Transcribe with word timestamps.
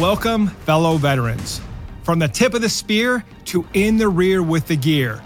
Welcome, 0.00 0.48
fellow 0.48 0.96
veterans. 0.96 1.60
From 2.02 2.18
the 2.18 2.26
tip 2.26 2.54
of 2.54 2.62
the 2.62 2.68
spear 2.68 3.24
to 3.44 3.64
in 3.74 3.96
the 3.96 4.08
rear 4.08 4.42
with 4.42 4.66
the 4.66 4.74
gear. 4.74 5.22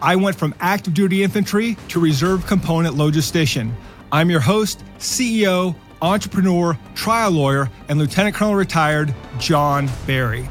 I 0.00 0.14
went 0.14 0.36
from 0.36 0.54
active 0.60 0.94
duty 0.94 1.24
infantry 1.24 1.76
to 1.88 1.98
reserve 1.98 2.46
component 2.46 2.94
logistician. 2.94 3.72
I'm 4.12 4.30
your 4.30 4.38
host, 4.38 4.84
CEO, 4.98 5.74
entrepreneur, 6.00 6.78
trial 6.94 7.32
lawyer, 7.32 7.68
and 7.88 7.98
Lieutenant 7.98 8.36
Colonel 8.36 8.54
retired 8.54 9.12
John 9.40 9.90
Berry. 10.06 10.48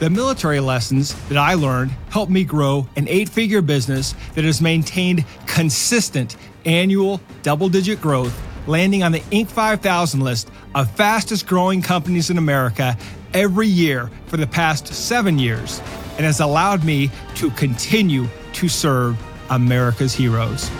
The 0.00 0.10
military 0.10 0.58
lessons 0.58 1.14
that 1.28 1.38
I 1.38 1.54
learned 1.54 1.92
helped 2.10 2.32
me 2.32 2.42
grow 2.42 2.88
an 2.96 3.06
eight 3.06 3.28
figure 3.28 3.62
business 3.62 4.16
that 4.34 4.42
has 4.42 4.60
maintained 4.60 5.24
consistent 5.46 6.36
annual 6.64 7.20
double 7.44 7.68
digit 7.68 8.00
growth, 8.00 8.36
landing 8.68 9.02
on 9.02 9.12
the 9.12 9.20
Inc. 9.32 9.48
5000 9.48 10.20
list 10.20 10.50
of 10.74 10.90
fastest 10.90 11.46
growing 11.46 11.82
companies 11.82 12.30
in 12.30 12.38
America 12.38 12.96
every 13.34 13.66
year 13.66 14.10
for 14.26 14.36
the 14.36 14.46
past 14.46 14.86
seven 14.86 15.38
years, 15.38 15.80
and 16.16 16.26
has 16.26 16.40
allowed 16.40 16.84
me 16.84 17.10
to 17.34 17.50
continue 17.52 18.26
to 18.52 18.68
serve 18.68 19.16
America's 19.50 20.14
heroes. 20.14 20.70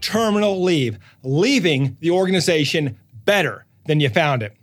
Terminal 0.00 0.62
leave, 0.62 0.98
leaving 1.22 1.96
the 2.00 2.10
organization 2.10 2.98
better 3.24 3.64
than 3.86 4.00
you 4.00 4.08
found 4.08 4.42
it. 4.42 4.56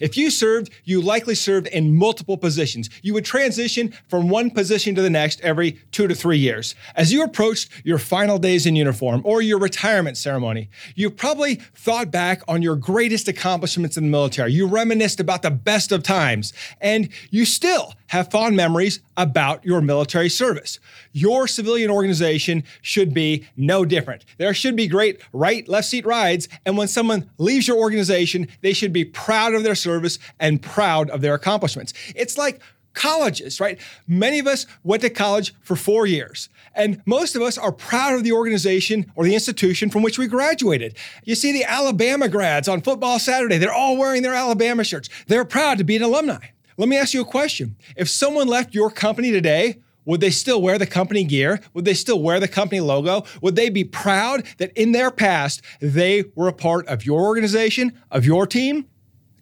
If 0.00 0.16
you 0.16 0.30
served, 0.30 0.70
you 0.84 1.00
likely 1.00 1.34
served 1.34 1.66
in 1.68 1.96
multiple 1.96 2.36
positions. 2.36 2.90
You 3.02 3.14
would 3.14 3.24
transition 3.24 3.94
from 4.08 4.28
one 4.28 4.50
position 4.50 4.94
to 4.94 5.02
the 5.02 5.10
next 5.10 5.40
every 5.40 5.72
two 5.92 6.08
to 6.08 6.14
three 6.14 6.38
years. 6.38 6.74
As 6.94 7.12
you 7.12 7.22
approached 7.22 7.70
your 7.84 7.98
final 7.98 8.38
days 8.38 8.66
in 8.66 8.76
uniform 8.76 9.22
or 9.24 9.42
your 9.42 9.58
retirement 9.58 10.16
ceremony, 10.16 10.68
you 10.94 11.10
probably 11.10 11.56
thought 11.74 12.10
back 12.10 12.42
on 12.48 12.62
your 12.62 12.76
greatest 12.76 13.28
accomplishments 13.28 13.96
in 13.96 14.04
the 14.04 14.10
military. 14.10 14.52
You 14.52 14.66
reminisced 14.66 15.20
about 15.20 15.42
the 15.42 15.50
best 15.50 15.92
of 15.92 16.02
times, 16.02 16.52
and 16.80 17.08
you 17.30 17.44
still 17.44 17.94
have 18.08 18.30
fond 18.30 18.56
memories 18.56 19.00
about 19.16 19.64
your 19.64 19.80
military 19.80 20.28
service. 20.28 20.78
Your 21.12 21.46
civilian 21.46 21.90
organization 21.90 22.64
should 22.82 23.14
be 23.14 23.46
no 23.56 23.84
different. 23.84 24.24
There 24.36 24.54
should 24.54 24.76
be 24.76 24.88
great 24.88 25.20
right, 25.32 25.66
left 25.68 25.88
seat 25.88 26.04
rides, 26.04 26.48
and 26.66 26.76
when 26.76 26.88
someone 26.88 27.30
leaves 27.38 27.68
your 27.68 27.78
organization, 27.78 28.48
they 28.60 28.72
should 28.72 28.92
be 28.92 29.04
proud 29.04 29.54
of 29.54 29.62
their 29.62 29.74
service 29.74 30.18
and 30.38 30.60
proud 30.60 31.10
of 31.10 31.20
their 31.20 31.34
accomplishments. 31.34 31.94
It's 32.14 32.36
like 32.36 32.60
colleges, 32.94 33.60
right? 33.60 33.80
Many 34.06 34.38
of 34.38 34.46
us 34.46 34.66
went 34.82 35.02
to 35.02 35.10
college 35.10 35.54
for 35.62 35.76
four 35.76 36.06
years, 36.06 36.48
and 36.74 37.00
most 37.06 37.36
of 37.36 37.42
us 37.42 37.56
are 37.56 37.72
proud 37.72 38.14
of 38.14 38.24
the 38.24 38.32
organization 38.32 39.10
or 39.14 39.24
the 39.24 39.34
institution 39.34 39.88
from 39.88 40.02
which 40.02 40.18
we 40.18 40.26
graduated. 40.26 40.96
You 41.24 41.34
see 41.34 41.52
the 41.52 41.64
Alabama 41.64 42.28
grads 42.28 42.68
on 42.68 42.82
football 42.82 43.18
Saturday, 43.18 43.58
they're 43.58 43.72
all 43.72 43.96
wearing 43.96 44.22
their 44.22 44.34
Alabama 44.34 44.82
shirts. 44.84 45.08
They're 45.26 45.44
proud 45.44 45.78
to 45.78 45.84
be 45.84 45.96
an 45.96 46.02
alumni. 46.02 46.46
Let 46.78 46.88
me 46.88 46.96
ask 46.96 47.12
you 47.12 47.22
a 47.22 47.26
question. 47.26 47.74
If 47.96 48.08
someone 48.08 48.46
left 48.46 48.72
your 48.72 48.88
company 48.88 49.32
today, 49.32 49.78
would 50.04 50.20
they 50.20 50.30
still 50.30 50.62
wear 50.62 50.78
the 50.78 50.86
company 50.86 51.24
gear? 51.24 51.60
Would 51.74 51.84
they 51.84 51.92
still 51.92 52.22
wear 52.22 52.38
the 52.38 52.46
company 52.46 52.80
logo? 52.80 53.24
Would 53.42 53.56
they 53.56 53.68
be 53.68 53.82
proud 53.82 54.46
that 54.58 54.72
in 54.80 54.92
their 54.92 55.10
past 55.10 55.60
they 55.80 56.24
were 56.36 56.46
a 56.46 56.52
part 56.52 56.86
of 56.86 57.04
your 57.04 57.22
organization, 57.22 58.00
of 58.12 58.24
your 58.24 58.46
team? 58.46 58.86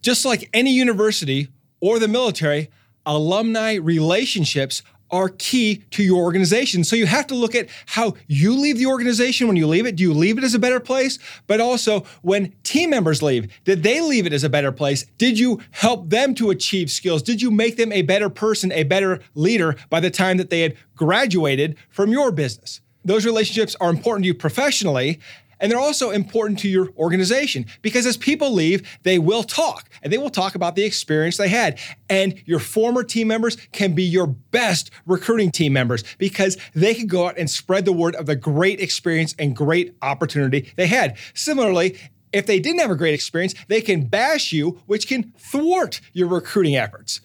Just 0.01 0.25
like 0.25 0.49
any 0.51 0.73
university 0.73 1.49
or 1.79 1.99
the 1.99 2.07
military, 2.07 2.69
alumni 3.05 3.75
relationships 3.75 4.81
are 5.11 5.29
key 5.29 5.83
to 5.91 6.03
your 6.03 6.23
organization. 6.23 6.83
So 6.83 6.95
you 6.95 7.05
have 7.05 7.27
to 7.27 7.35
look 7.35 7.55
at 7.55 7.69
how 7.85 8.15
you 8.27 8.59
leave 8.59 8.77
the 8.77 8.85
organization 8.85 9.47
when 9.47 9.57
you 9.57 9.67
leave 9.67 9.85
it. 9.85 9.95
Do 9.95 10.03
you 10.03 10.13
leave 10.13 10.37
it 10.37 10.43
as 10.43 10.53
a 10.53 10.59
better 10.59 10.79
place? 10.79 11.19
But 11.47 11.59
also 11.59 12.01
when 12.21 12.53
team 12.63 12.89
members 12.89 13.21
leave, 13.21 13.51
did 13.63 13.83
they 13.83 14.01
leave 14.01 14.25
it 14.25 14.33
as 14.33 14.43
a 14.43 14.49
better 14.49 14.71
place? 14.71 15.05
Did 15.17 15.39
you 15.39 15.61
help 15.71 16.09
them 16.09 16.35
to 16.35 16.49
achieve 16.49 16.91
skills? 16.91 17.21
Did 17.23 17.41
you 17.41 17.51
make 17.51 17.77
them 17.77 17.91
a 17.91 18.01
better 18.01 18.29
person, 18.29 18.71
a 18.71 18.83
better 18.83 19.19
leader 19.35 19.75
by 19.89 19.99
the 19.99 20.11
time 20.11 20.37
that 20.37 20.49
they 20.49 20.61
had 20.61 20.75
graduated 20.95 21.77
from 21.89 22.11
your 22.11 22.31
business? 22.31 22.81
Those 23.05 23.25
relationships 23.25 23.75
are 23.79 23.89
important 23.89 24.23
to 24.23 24.27
you 24.27 24.33
professionally 24.33 25.19
and 25.59 25.71
they're 25.71 25.79
also 25.79 26.11
important 26.11 26.59
to 26.59 26.69
your 26.69 26.89
organization 26.97 27.65
because 27.81 28.05
as 28.05 28.17
people 28.17 28.51
leave, 28.53 28.87
they 29.03 29.19
will 29.19 29.43
talk 29.43 29.89
and 30.01 30.11
they 30.11 30.17
will 30.17 30.29
talk 30.29 30.55
about 30.55 30.75
the 30.75 30.83
experience 30.83 31.37
they 31.37 31.49
had. 31.49 31.79
And 32.09 32.41
your 32.45 32.59
former 32.59 33.03
team 33.03 33.27
members 33.27 33.55
can 33.71 33.93
be 33.93 34.03
your 34.03 34.27
best 34.27 34.91
recruiting 35.05 35.51
team 35.51 35.73
members 35.73 36.03
because 36.17 36.57
they 36.73 36.93
can 36.93 37.07
go 37.07 37.27
out 37.27 37.37
and 37.37 37.49
spread 37.49 37.85
the 37.85 37.93
word 37.93 38.15
of 38.15 38.25
the 38.25 38.35
great 38.35 38.79
experience 38.79 39.35
and 39.39 39.55
great 39.55 39.95
opportunity 40.01 40.71
they 40.75 40.87
had. 40.87 41.17
Similarly, 41.33 41.97
if 42.33 42.45
they 42.45 42.59
didn't 42.59 42.79
have 42.79 42.91
a 42.91 42.95
great 42.95 43.13
experience, 43.13 43.55
they 43.67 43.81
can 43.81 44.05
bash 44.05 44.51
you, 44.51 44.81
which 44.85 45.07
can 45.07 45.33
thwart 45.37 46.01
your 46.13 46.27
recruiting 46.27 46.75
efforts. 46.75 47.21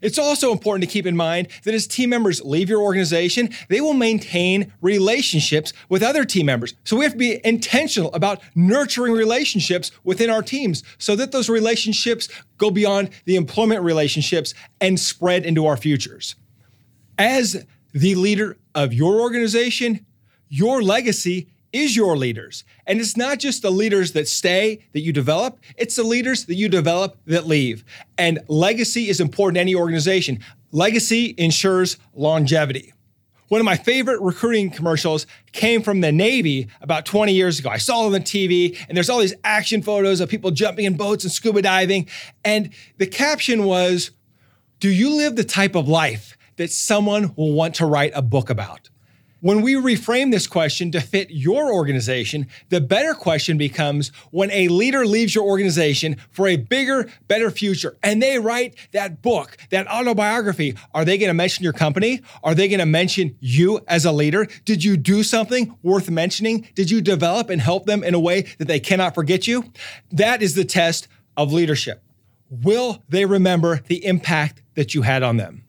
It's 0.00 0.18
also 0.18 0.52
important 0.52 0.88
to 0.88 0.92
keep 0.92 1.06
in 1.06 1.16
mind 1.16 1.48
that 1.64 1.74
as 1.74 1.86
team 1.86 2.10
members 2.10 2.42
leave 2.42 2.68
your 2.68 2.82
organization, 2.82 3.50
they 3.68 3.80
will 3.80 3.94
maintain 3.94 4.72
relationships 4.80 5.72
with 5.88 6.02
other 6.02 6.24
team 6.24 6.46
members. 6.46 6.74
So 6.84 6.96
we 6.96 7.04
have 7.04 7.12
to 7.12 7.18
be 7.18 7.40
intentional 7.44 8.12
about 8.14 8.40
nurturing 8.54 9.12
relationships 9.12 9.90
within 10.04 10.30
our 10.30 10.42
teams 10.42 10.82
so 10.98 11.16
that 11.16 11.32
those 11.32 11.48
relationships 11.48 12.28
go 12.58 12.70
beyond 12.70 13.10
the 13.24 13.36
employment 13.36 13.82
relationships 13.82 14.54
and 14.80 14.98
spread 14.98 15.44
into 15.44 15.66
our 15.66 15.76
futures. 15.76 16.34
As 17.18 17.66
the 17.92 18.14
leader 18.14 18.56
of 18.74 18.94
your 18.94 19.20
organization, 19.20 20.06
your 20.48 20.82
legacy 20.82 21.48
is 21.72 21.96
your 21.96 22.16
leaders. 22.16 22.64
And 22.86 23.00
it's 23.00 23.16
not 23.16 23.38
just 23.38 23.62
the 23.62 23.70
leaders 23.70 24.12
that 24.12 24.28
stay 24.28 24.86
that 24.92 25.00
you 25.00 25.12
develop, 25.12 25.58
it's 25.76 25.96
the 25.96 26.02
leaders 26.02 26.46
that 26.46 26.54
you 26.54 26.68
develop 26.68 27.16
that 27.26 27.46
leave. 27.46 27.84
And 28.18 28.40
legacy 28.48 29.08
is 29.08 29.20
important 29.20 29.56
to 29.56 29.60
any 29.60 29.74
organization. 29.74 30.40
Legacy 30.72 31.34
ensures 31.38 31.98
longevity. 32.14 32.92
One 33.48 33.60
of 33.60 33.64
my 33.64 33.76
favorite 33.76 34.20
recruiting 34.20 34.70
commercials 34.70 35.26
came 35.50 35.82
from 35.82 36.00
the 36.02 36.12
Navy 36.12 36.68
about 36.80 37.04
20 37.04 37.32
years 37.32 37.58
ago. 37.58 37.68
I 37.68 37.78
saw 37.78 38.04
it 38.04 38.06
on 38.06 38.12
the 38.12 38.20
TV, 38.20 38.78
and 38.88 38.96
there's 38.96 39.10
all 39.10 39.18
these 39.18 39.34
action 39.42 39.82
photos 39.82 40.20
of 40.20 40.28
people 40.28 40.52
jumping 40.52 40.84
in 40.84 40.96
boats 40.96 41.24
and 41.24 41.32
scuba 41.32 41.60
diving. 41.60 42.08
And 42.44 42.70
the 42.98 43.08
caption 43.08 43.64
was 43.64 44.12
Do 44.78 44.88
you 44.88 45.16
live 45.16 45.34
the 45.34 45.42
type 45.42 45.74
of 45.74 45.88
life 45.88 46.38
that 46.58 46.70
someone 46.70 47.34
will 47.34 47.52
want 47.52 47.74
to 47.76 47.86
write 47.86 48.12
a 48.14 48.22
book 48.22 48.50
about? 48.50 48.89
When 49.40 49.62
we 49.62 49.74
reframe 49.74 50.30
this 50.30 50.46
question 50.46 50.90
to 50.92 51.00
fit 51.00 51.30
your 51.30 51.72
organization, 51.72 52.46
the 52.68 52.80
better 52.80 53.14
question 53.14 53.56
becomes 53.56 54.08
when 54.30 54.50
a 54.50 54.68
leader 54.68 55.06
leaves 55.06 55.34
your 55.34 55.44
organization 55.44 56.16
for 56.30 56.46
a 56.46 56.56
bigger, 56.56 57.08
better 57.26 57.50
future 57.50 57.96
and 58.02 58.22
they 58.22 58.38
write 58.38 58.74
that 58.92 59.22
book, 59.22 59.56
that 59.70 59.88
autobiography, 59.88 60.76
are 60.92 61.06
they 61.06 61.16
going 61.16 61.30
to 61.30 61.34
mention 61.34 61.64
your 61.64 61.72
company? 61.72 62.20
Are 62.42 62.54
they 62.54 62.68
going 62.68 62.80
to 62.80 62.86
mention 62.86 63.34
you 63.40 63.80
as 63.88 64.04
a 64.04 64.12
leader? 64.12 64.46
Did 64.66 64.84
you 64.84 64.98
do 64.98 65.22
something 65.22 65.74
worth 65.82 66.10
mentioning? 66.10 66.68
Did 66.74 66.90
you 66.90 67.00
develop 67.00 67.48
and 67.48 67.62
help 67.62 67.86
them 67.86 68.04
in 68.04 68.12
a 68.12 68.20
way 68.20 68.42
that 68.58 68.68
they 68.68 68.80
cannot 68.80 69.14
forget 69.14 69.46
you? 69.46 69.72
That 70.12 70.42
is 70.42 70.54
the 70.54 70.66
test 70.66 71.08
of 71.38 71.50
leadership. 71.50 72.02
Will 72.50 73.02
they 73.08 73.24
remember 73.24 73.80
the 73.86 74.04
impact 74.04 74.62
that 74.74 74.94
you 74.94 75.00
had 75.02 75.22
on 75.22 75.38
them? 75.38 75.64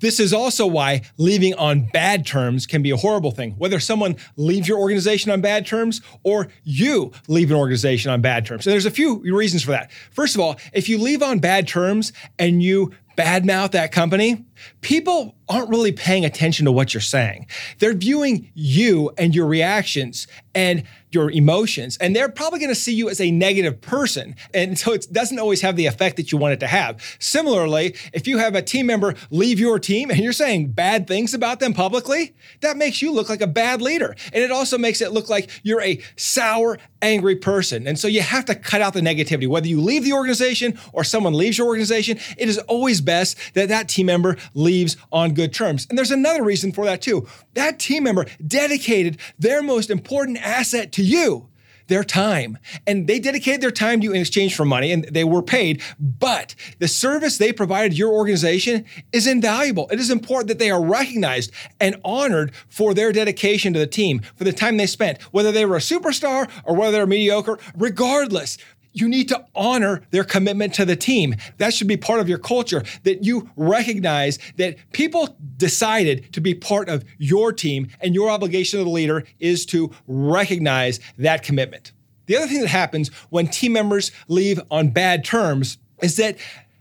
This 0.00 0.20
is 0.20 0.32
also 0.32 0.66
why 0.66 1.02
leaving 1.16 1.54
on 1.54 1.88
bad 1.92 2.26
terms 2.26 2.66
can 2.66 2.82
be 2.82 2.90
a 2.90 2.96
horrible 2.96 3.30
thing. 3.30 3.52
Whether 3.58 3.80
someone 3.80 4.16
leaves 4.36 4.68
your 4.68 4.78
organization 4.78 5.30
on 5.30 5.40
bad 5.40 5.66
terms 5.66 6.00
or 6.22 6.48
you 6.64 7.12
leave 7.26 7.50
an 7.50 7.56
organization 7.56 8.10
on 8.10 8.20
bad 8.20 8.46
terms. 8.46 8.64
So 8.64 8.70
there's 8.70 8.86
a 8.86 8.90
few 8.90 9.20
reasons 9.20 9.62
for 9.62 9.72
that. 9.72 9.90
First 10.12 10.34
of 10.34 10.40
all, 10.40 10.56
if 10.72 10.88
you 10.88 10.98
leave 10.98 11.22
on 11.22 11.38
bad 11.38 11.66
terms 11.68 12.12
and 12.38 12.62
you 12.62 12.92
badmouth 13.16 13.72
that 13.72 13.90
company, 13.90 14.44
people 14.80 15.34
aren't 15.48 15.68
really 15.70 15.92
paying 15.92 16.24
attention 16.24 16.66
to 16.66 16.72
what 16.72 16.92
you're 16.92 17.00
saying. 17.00 17.46
They're 17.78 17.94
viewing 17.94 18.50
you 18.54 19.10
and 19.16 19.34
your 19.34 19.46
reactions 19.46 20.26
and 20.54 20.84
your 21.10 21.30
emotions, 21.30 21.96
and 21.98 22.14
they're 22.14 22.28
probably 22.28 22.58
going 22.58 22.70
to 22.70 22.74
see 22.74 22.92
you 22.92 23.08
as 23.08 23.18
a 23.20 23.30
negative 23.30 23.80
person. 23.80 24.36
And 24.52 24.78
so 24.78 24.92
it 24.92 25.06
doesn't 25.10 25.38
always 25.38 25.62
have 25.62 25.76
the 25.76 25.86
effect 25.86 26.16
that 26.16 26.30
you 26.30 26.36
want 26.36 26.52
it 26.52 26.60
to 26.60 26.66
have. 26.66 27.00
Similarly, 27.18 27.94
if 28.12 28.26
you 28.26 28.38
have 28.38 28.54
a 28.54 28.60
team 28.60 28.86
member 28.86 29.14
leave 29.30 29.58
your 29.58 29.78
team 29.78 30.10
and 30.10 30.20
you're 30.20 30.32
saying 30.34 30.72
bad 30.72 31.06
things 31.06 31.32
about 31.32 31.60
them 31.60 31.72
publicly, 31.72 32.34
that 32.60 32.76
makes 32.76 33.00
you 33.00 33.12
look 33.12 33.30
like 33.30 33.40
a 33.40 33.46
bad 33.46 33.80
leader. 33.80 34.14
And 34.32 34.44
it 34.44 34.50
also 34.50 34.76
makes 34.76 35.00
it 35.00 35.12
look 35.12 35.30
like 35.30 35.48
you're 35.62 35.80
a 35.80 35.98
sour, 36.16 36.78
angry 37.00 37.36
person. 37.36 37.86
And 37.86 37.98
so 37.98 38.06
you 38.06 38.20
have 38.20 38.44
to 38.46 38.54
cut 38.54 38.82
out 38.82 38.92
the 38.92 39.00
negativity. 39.00 39.48
Whether 39.48 39.68
you 39.68 39.80
leave 39.80 40.04
the 40.04 40.12
organization 40.12 40.78
or 40.92 41.04
someone 41.04 41.32
leaves 41.32 41.56
your 41.56 41.68
organization, 41.68 42.18
it 42.36 42.48
is 42.50 42.58
always 42.58 43.00
best 43.00 43.38
that 43.54 43.68
that 43.70 43.88
team 43.88 44.06
member 44.06 44.36
leaves 44.54 44.96
on 45.12 45.34
good 45.34 45.52
terms. 45.52 45.86
And 45.88 45.98
there's 45.98 46.10
another 46.10 46.42
reason 46.42 46.72
for 46.72 46.84
that 46.84 47.02
too. 47.02 47.26
That 47.54 47.78
team 47.78 48.04
member 48.04 48.26
dedicated 48.46 49.18
their 49.38 49.62
most 49.62 49.90
important 49.90 50.38
asset 50.38 50.92
to 50.92 51.02
you. 51.02 51.48
their 51.88 52.04
time. 52.04 52.58
And 52.86 53.06
they 53.06 53.18
dedicated 53.18 53.60
their 53.60 53.70
time 53.70 54.00
to 54.00 54.04
you 54.04 54.12
in 54.12 54.20
exchange 54.20 54.54
for 54.54 54.64
money 54.64 54.92
and 54.92 55.04
they 55.04 55.24
were 55.24 55.42
paid. 55.42 55.82
But 55.98 56.54
the 56.78 56.88
service 56.88 57.38
they 57.38 57.52
provided 57.52 57.98
your 57.98 58.12
organization 58.12 58.84
is 59.12 59.26
invaluable. 59.26 59.88
It 59.90 59.98
is 59.98 60.10
important 60.10 60.48
that 60.48 60.58
they 60.58 60.70
are 60.70 60.82
recognized 60.82 61.50
and 61.80 62.00
honored 62.04 62.52
for 62.68 62.94
their 62.94 63.12
dedication 63.12 63.72
to 63.72 63.78
the 63.78 63.86
team, 63.86 64.20
for 64.36 64.44
the 64.44 64.52
time 64.52 64.76
they 64.76 64.86
spent, 64.86 65.20
whether 65.32 65.50
they 65.50 65.64
were 65.66 65.76
a 65.76 65.80
superstar 65.80 66.48
or 66.64 66.76
whether 66.76 66.92
they're 66.92 67.06
mediocre, 67.06 67.58
regardless 67.76 68.58
you 68.92 69.08
need 69.08 69.28
to 69.28 69.44
honor 69.54 70.02
their 70.10 70.24
commitment 70.24 70.74
to 70.74 70.84
the 70.84 70.96
team. 70.96 71.36
That 71.58 71.74
should 71.74 71.88
be 71.88 71.96
part 71.96 72.20
of 72.20 72.28
your 72.28 72.38
culture 72.38 72.82
that 73.04 73.24
you 73.24 73.50
recognize 73.56 74.38
that 74.56 74.76
people 74.92 75.36
decided 75.56 76.32
to 76.32 76.40
be 76.40 76.54
part 76.54 76.88
of 76.88 77.04
your 77.18 77.52
team 77.52 77.88
and 78.00 78.14
your 78.14 78.30
obligation 78.30 78.80
as 78.80 78.84
the 78.84 78.90
leader 78.90 79.24
is 79.38 79.66
to 79.66 79.90
recognize 80.06 81.00
that 81.18 81.42
commitment. 81.42 81.92
The 82.26 82.36
other 82.36 82.46
thing 82.46 82.60
that 82.60 82.68
happens 82.68 83.08
when 83.30 83.48
team 83.48 83.72
members 83.72 84.12
leave 84.28 84.60
on 84.70 84.90
bad 84.90 85.24
terms 85.24 85.78
is 86.02 86.16
that 86.16 86.36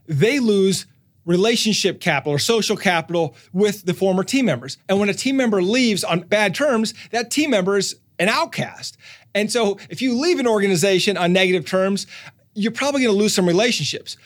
they 0.08 0.40
lose 0.40 0.86
relationship 1.26 2.00
capital 2.00 2.34
or 2.34 2.40
social 2.40 2.78
capital 2.78 3.36
with 3.54 3.86
the 3.86 3.94
former 3.94 4.24
team 4.24 4.46
members. 4.46 4.78
And 4.88 5.00
when 5.00 5.10
a 5.10 5.14
team 5.14 5.38
member 5.38 5.62
leaves 5.62 6.04
on 6.04 6.22
bad 6.22 6.56
terms, 6.56 6.94
that 7.12 7.30
team 7.30 7.52
member 7.52 7.78
is 7.78 7.98
an 8.20 8.30
outcast. 8.30 8.98
And 9.36 9.52
so 9.52 9.78
if 9.90 10.02
you 10.02 10.20
leave 10.20 10.40
an 10.40 10.48
organization 10.48 11.18
on 11.18 11.34
negative 11.34 11.66
terms, 11.66 12.08
you're 12.54 12.72
probably 12.72 13.02
going 13.04 13.14
to 13.14 13.20
lose 13.20 13.36
some 13.36 13.46
relationships. 13.46 14.18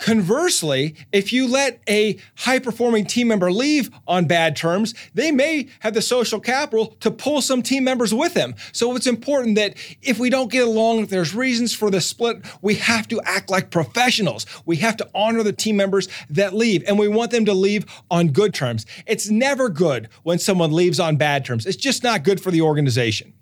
Conversely, 0.00 0.94
if 1.12 1.30
you 1.30 1.46
let 1.46 1.82
a 1.86 2.16
high 2.36 2.58
performing 2.58 3.04
team 3.04 3.28
member 3.28 3.52
leave 3.52 3.90
on 4.08 4.24
bad 4.24 4.56
terms, 4.56 4.94
they 5.12 5.30
may 5.30 5.68
have 5.80 5.92
the 5.92 6.00
social 6.00 6.40
capital 6.40 6.96
to 7.00 7.10
pull 7.10 7.42
some 7.42 7.62
team 7.62 7.84
members 7.84 8.14
with 8.14 8.32
them. 8.32 8.54
So 8.72 8.96
it's 8.96 9.06
important 9.06 9.56
that 9.56 9.76
if 10.00 10.18
we 10.18 10.30
don't 10.30 10.50
get 10.50 10.66
along, 10.66 11.00
if 11.00 11.10
there's 11.10 11.34
reasons 11.34 11.74
for 11.74 11.90
the 11.90 12.00
split, 12.00 12.46
we 12.62 12.76
have 12.76 13.08
to 13.08 13.20
act 13.26 13.50
like 13.50 13.70
professionals. 13.70 14.46
We 14.64 14.76
have 14.76 14.96
to 14.98 15.10
honor 15.14 15.42
the 15.42 15.52
team 15.52 15.76
members 15.76 16.08
that 16.30 16.54
leave, 16.54 16.82
and 16.88 16.98
we 16.98 17.06
want 17.06 17.30
them 17.30 17.44
to 17.44 17.52
leave 17.52 17.84
on 18.10 18.28
good 18.28 18.54
terms. 18.54 18.86
It's 19.06 19.28
never 19.28 19.68
good 19.68 20.08
when 20.22 20.38
someone 20.38 20.72
leaves 20.72 20.98
on 20.98 21.16
bad 21.18 21.44
terms, 21.44 21.66
it's 21.66 21.76
just 21.76 22.02
not 22.02 22.24
good 22.24 22.40
for 22.40 22.50
the 22.50 22.62
organization. 22.62 23.34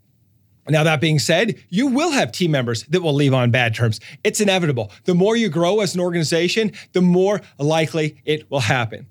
Now, 0.68 0.84
that 0.84 1.00
being 1.00 1.18
said, 1.18 1.62
you 1.70 1.86
will 1.86 2.10
have 2.10 2.30
team 2.30 2.50
members 2.50 2.84
that 2.84 3.00
will 3.00 3.14
leave 3.14 3.32
on 3.32 3.50
bad 3.50 3.74
terms. 3.74 4.00
It's 4.22 4.40
inevitable. 4.40 4.92
The 5.04 5.14
more 5.14 5.36
you 5.36 5.48
grow 5.48 5.80
as 5.80 5.94
an 5.94 6.00
organization, 6.00 6.72
the 6.92 7.00
more 7.00 7.40
likely 7.58 8.20
it 8.24 8.50
will 8.50 8.60
happen. 8.60 9.06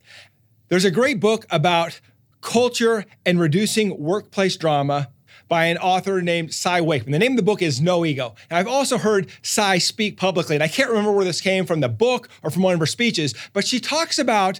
There's 0.69 0.86
a 0.86 0.92
great 0.92 1.19
book 1.19 1.45
about 1.50 2.00
culture 2.42 3.06
and 3.25 3.39
reducing 3.39 3.98
workplace 4.01 4.56
drama 4.56 5.09
by 5.48 5.65
an 5.65 5.77
author 5.77 6.21
named 6.21 6.54
Cy 6.54 6.81
Wakeman. 6.81 7.13
The 7.13 7.19
name 7.19 7.31
of 7.31 7.38
the 7.38 7.44
book 7.44 7.62
is 7.62 7.80
No 7.80 8.06
Ego. 8.06 8.36
And 8.50 8.57
I've 8.57 8.68
also 8.68 8.98
heard 8.98 9.30
Cy 9.42 9.77
speak 9.77 10.18
publicly, 10.18 10.56
and 10.56 10.63
I 10.63 10.68
can't 10.68 10.89
remember 10.89 11.12
where 11.12 11.25
this 11.25 11.42
came 11.42 11.65
from 11.65 11.80
the 11.80 11.89
book 11.89 12.30
or 12.44 12.51
from 12.51 12.63
one 12.63 12.74
of 12.74 12.80
her 12.80 12.86
speeches, 12.86 13.33
but 13.53 13.65
she 13.65 13.80
talks 13.80 14.19
about 14.19 14.60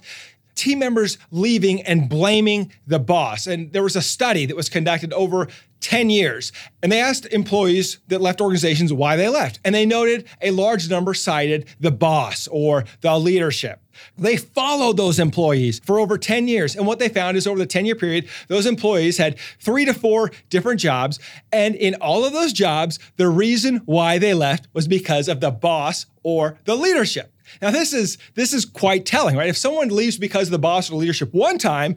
team 0.58 0.80
members 0.80 1.16
leaving 1.30 1.80
and 1.82 2.08
blaming 2.08 2.72
the 2.86 2.98
boss. 2.98 3.46
And 3.46 3.72
there 3.72 3.82
was 3.82 3.96
a 3.96 4.02
study 4.02 4.44
that 4.46 4.56
was 4.56 4.68
conducted 4.68 5.12
over 5.12 5.48
10 5.80 6.10
years. 6.10 6.52
And 6.82 6.90
they 6.90 7.00
asked 7.00 7.26
employees 7.26 7.98
that 8.08 8.20
left 8.20 8.40
organizations 8.40 8.92
why 8.92 9.16
they 9.16 9.28
left. 9.28 9.60
And 9.64 9.74
they 9.74 9.86
noted 9.86 10.26
a 10.42 10.50
large 10.50 10.90
number 10.90 11.14
cited 11.14 11.66
the 11.78 11.92
boss 11.92 12.48
or 12.48 12.84
the 13.00 13.16
leadership. 13.18 13.80
They 14.16 14.36
followed 14.36 14.96
those 14.96 15.18
employees 15.18 15.80
for 15.84 15.98
over 15.98 16.18
10 16.18 16.48
years. 16.48 16.76
And 16.76 16.86
what 16.86 16.98
they 16.98 17.08
found 17.08 17.36
is 17.36 17.46
over 17.46 17.58
the 17.58 17.66
10 17.66 17.86
year 17.86 17.94
period, 17.94 18.28
those 18.48 18.66
employees 18.66 19.18
had 19.18 19.38
three 19.60 19.84
to 19.84 19.94
four 19.94 20.30
different 20.50 20.80
jobs. 20.80 21.18
And 21.52 21.74
in 21.74 21.94
all 21.96 22.24
of 22.24 22.32
those 22.32 22.52
jobs, 22.52 22.98
the 23.16 23.28
reason 23.28 23.78
why 23.86 24.18
they 24.18 24.34
left 24.34 24.68
was 24.72 24.88
because 24.88 25.28
of 25.28 25.40
the 25.40 25.50
boss 25.50 26.06
or 26.22 26.58
the 26.64 26.76
leadership. 26.76 27.32
Now 27.60 27.70
this 27.70 27.92
is 27.92 28.18
this 28.34 28.52
is 28.52 28.64
quite 28.64 29.06
telling, 29.06 29.36
right? 29.36 29.48
If 29.48 29.56
someone 29.56 29.88
leaves 29.88 30.18
because 30.18 30.48
of 30.48 30.52
the 30.52 30.58
boss 30.58 30.88
or 30.88 30.92
the 30.92 30.96
leadership 30.96 31.32
one 31.32 31.58
time, 31.58 31.96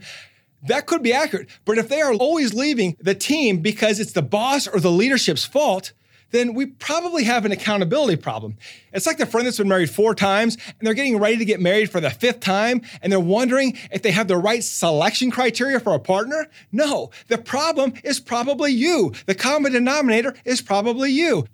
that 0.63 0.85
could 0.85 1.03
be 1.03 1.13
accurate. 1.13 1.49
But 1.65 1.77
if 1.77 1.89
they 1.89 2.01
are 2.01 2.13
always 2.13 2.53
leaving 2.53 2.95
the 2.99 3.15
team 3.15 3.59
because 3.59 3.99
it's 3.99 4.13
the 4.13 4.21
boss 4.21 4.67
or 4.67 4.79
the 4.79 4.91
leadership's 4.91 5.45
fault, 5.45 5.93
then 6.31 6.53
we 6.53 6.65
probably 6.65 7.23
have 7.25 7.45
an 7.45 7.51
accountability 7.51 8.17
problem. 8.17 8.57
It's 8.93 9.05
like 9.05 9.17
the 9.17 9.25
friend 9.25 9.45
that's 9.45 9.57
been 9.57 9.67
married 9.67 9.89
four 9.89 10.15
times 10.15 10.57
and 10.65 10.85
they're 10.87 10.93
getting 10.93 11.19
ready 11.19 11.37
to 11.37 11.45
get 11.45 11.59
married 11.59 11.91
for 11.91 11.99
the 11.99 12.09
fifth 12.09 12.39
time 12.39 12.81
and 13.01 13.11
they're 13.11 13.19
wondering 13.19 13.77
if 13.91 14.01
they 14.01 14.11
have 14.11 14.27
the 14.27 14.37
right 14.37 14.63
selection 14.63 15.31
criteria 15.31 15.79
for 15.79 15.93
a 15.93 15.99
partner. 15.99 16.47
No, 16.71 17.11
the 17.27 17.37
problem 17.37 17.93
is 18.03 18.19
probably 18.19 18.71
you. 18.71 19.13
The 19.25 19.35
common 19.35 19.71
denominator 19.71 20.35
is 20.45 20.61
probably 20.61 21.11
you. 21.11 21.45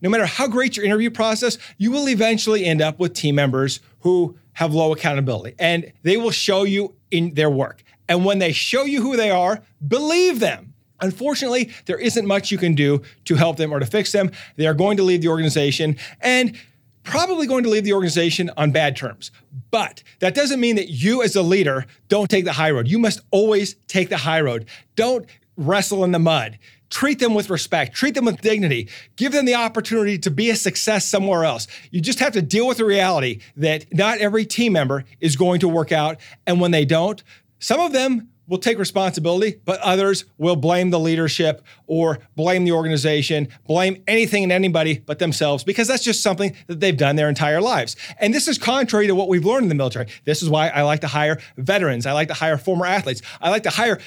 No 0.00 0.10
matter 0.10 0.26
how 0.26 0.46
great 0.46 0.76
your 0.76 0.86
interview 0.86 1.10
process, 1.10 1.58
you 1.78 1.90
will 1.90 2.08
eventually 2.08 2.64
end 2.64 2.80
up 2.80 2.98
with 2.98 3.14
team 3.14 3.34
members 3.34 3.80
who 4.00 4.38
have 4.54 4.72
low 4.72 4.92
accountability 4.92 5.54
and 5.58 5.92
they 6.02 6.16
will 6.16 6.30
show 6.30 6.64
you 6.64 6.94
in 7.10 7.34
their 7.34 7.50
work. 7.50 7.82
And 8.08 8.24
when 8.24 8.38
they 8.38 8.52
show 8.52 8.84
you 8.84 9.02
who 9.02 9.16
they 9.16 9.30
are, 9.30 9.62
believe 9.86 10.40
them. 10.40 10.74
Unfortunately, 11.00 11.70
there 11.86 11.98
isn't 11.98 12.26
much 12.26 12.50
you 12.50 12.58
can 12.58 12.74
do 12.74 13.02
to 13.24 13.34
help 13.34 13.56
them 13.56 13.72
or 13.72 13.80
to 13.80 13.86
fix 13.86 14.12
them. 14.12 14.30
They 14.56 14.66
are 14.66 14.74
going 14.74 14.96
to 14.96 15.02
leave 15.02 15.22
the 15.22 15.28
organization 15.28 15.96
and 16.20 16.56
probably 17.02 17.46
going 17.46 17.62
to 17.64 17.70
leave 17.70 17.84
the 17.84 17.92
organization 17.92 18.50
on 18.56 18.72
bad 18.72 18.96
terms. 18.96 19.30
But 19.70 20.02
that 20.18 20.34
doesn't 20.34 20.60
mean 20.60 20.76
that 20.76 20.90
you, 20.90 21.22
as 21.22 21.36
a 21.36 21.42
leader, 21.42 21.86
don't 22.08 22.28
take 22.28 22.44
the 22.44 22.52
high 22.52 22.70
road. 22.70 22.88
You 22.88 22.98
must 22.98 23.20
always 23.30 23.76
take 23.86 24.08
the 24.08 24.16
high 24.16 24.40
road. 24.40 24.66
Don't 24.96 25.26
wrestle 25.56 26.04
in 26.04 26.12
the 26.12 26.18
mud. 26.18 26.58
Treat 26.88 27.18
them 27.18 27.34
with 27.34 27.50
respect, 27.50 27.96
treat 27.96 28.14
them 28.14 28.24
with 28.26 28.40
dignity, 28.40 28.88
give 29.16 29.32
them 29.32 29.44
the 29.44 29.56
opportunity 29.56 30.18
to 30.18 30.30
be 30.30 30.50
a 30.50 30.56
success 30.56 31.04
somewhere 31.04 31.44
else. 31.44 31.66
You 31.90 32.00
just 32.00 32.20
have 32.20 32.32
to 32.34 32.42
deal 32.42 32.68
with 32.68 32.76
the 32.76 32.84
reality 32.84 33.40
that 33.56 33.92
not 33.92 34.18
every 34.18 34.46
team 34.46 34.74
member 34.74 35.04
is 35.20 35.34
going 35.34 35.58
to 35.60 35.68
work 35.68 35.90
out. 35.90 36.18
And 36.46 36.60
when 36.60 36.70
they 36.70 36.84
don't, 36.84 37.22
some 37.58 37.80
of 37.80 37.92
them 37.92 38.28
will 38.48 38.58
take 38.58 38.78
responsibility, 38.78 39.60
but 39.64 39.80
others 39.80 40.24
will 40.38 40.56
blame 40.56 40.90
the 40.90 41.00
leadership 41.00 41.62
or 41.86 42.18
blame 42.36 42.64
the 42.64 42.72
organization, 42.72 43.48
blame 43.66 44.02
anything 44.06 44.42
and 44.42 44.52
anybody 44.52 44.98
but 44.98 45.18
themselves 45.18 45.64
because 45.64 45.88
that's 45.88 46.04
just 46.04 46.22
something 46.22 46.54
that 46.66 46.80
they've 46.80 46.96
done 46.96 47.16
their 47.16 47.28
entire 47.28 47.60
lives. 47.60 47.96
And 48.18 48.32
this 48.32 48.48
is 48.48 48.58
contrary 48.58 49.06
to 49.06 49.14
what 49.14 49.28
we've 49.28 49.44
learned 49.44 49.64
in 49.64 49.68
the 49.68 49.74
military. 49.74 50.06
This 50.24 50.42
is 50.42 50.48
why 50.48 50.68
I 50.68 50.82
like 50.82 51.00
to 51.00 51.08
hire 51.08 51.38
veterans. 51.56 52.06
I 52.06 52.12
like 52.12 52.28
to 52.28 52.34
hire 52.34 52.58
former 52.58 52.86
athletes. 52.86 53.22
I 53.40 53.50
like 53.50 53.64
to 53.64 53.70
hire 53.70 53.98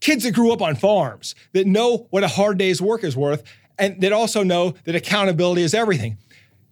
kids 0.00 0.24
that 0.24 0.34
grew 0.34 0.52
up 0.52 0.60
on 0.60 0.76
farms 0.76 1.34
that 1.52 1.66
know 1.66 2.06
what 2.10 2.22
a 2.22 2.28
hard 2.28 2.58
day's 2.58 2.82
work 2.82 3.02
is 3.02 3.16
worth 3.16 3.42
and 3.78 4.00
that 4.00 4.12
also 4.12 4.42
know 4.42 4.74
that 4.84 4.94
accountability 4.94 5.62
is 5.62 5.74
everything. 5.74 6.18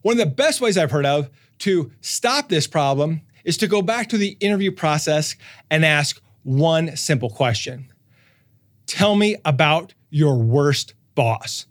One 0.03 0.13
of 0.13 0.19
the 0.19 0.35
best 0.35 0.61
ways 0.61 0.77
I've 0.77 0.91
heard 0.91 1.07
of 1.07 1.31
to 1.61 1.91
stop 2.01 2.49
this 2.49 2.67
problem 2.67 3.23
is 3.45 3.57
to 3.59 3.67
go 3.67 3.83
back 3.83 4.09
to 4.09 4.19
the 4.19 4.37
interview 4.41 4.73
process 4.73 5.37
and 5.71 5.85
ask 5.85 6.21
one 6.45 6.97
simple 6.97 7.31
question 7.31 7.91
Tell 8.87 9.17
me 9.17 9.37
about 9.45 9.95
your 10.11 10.37
worst 10.37 10.95
boss. 11.15 11.67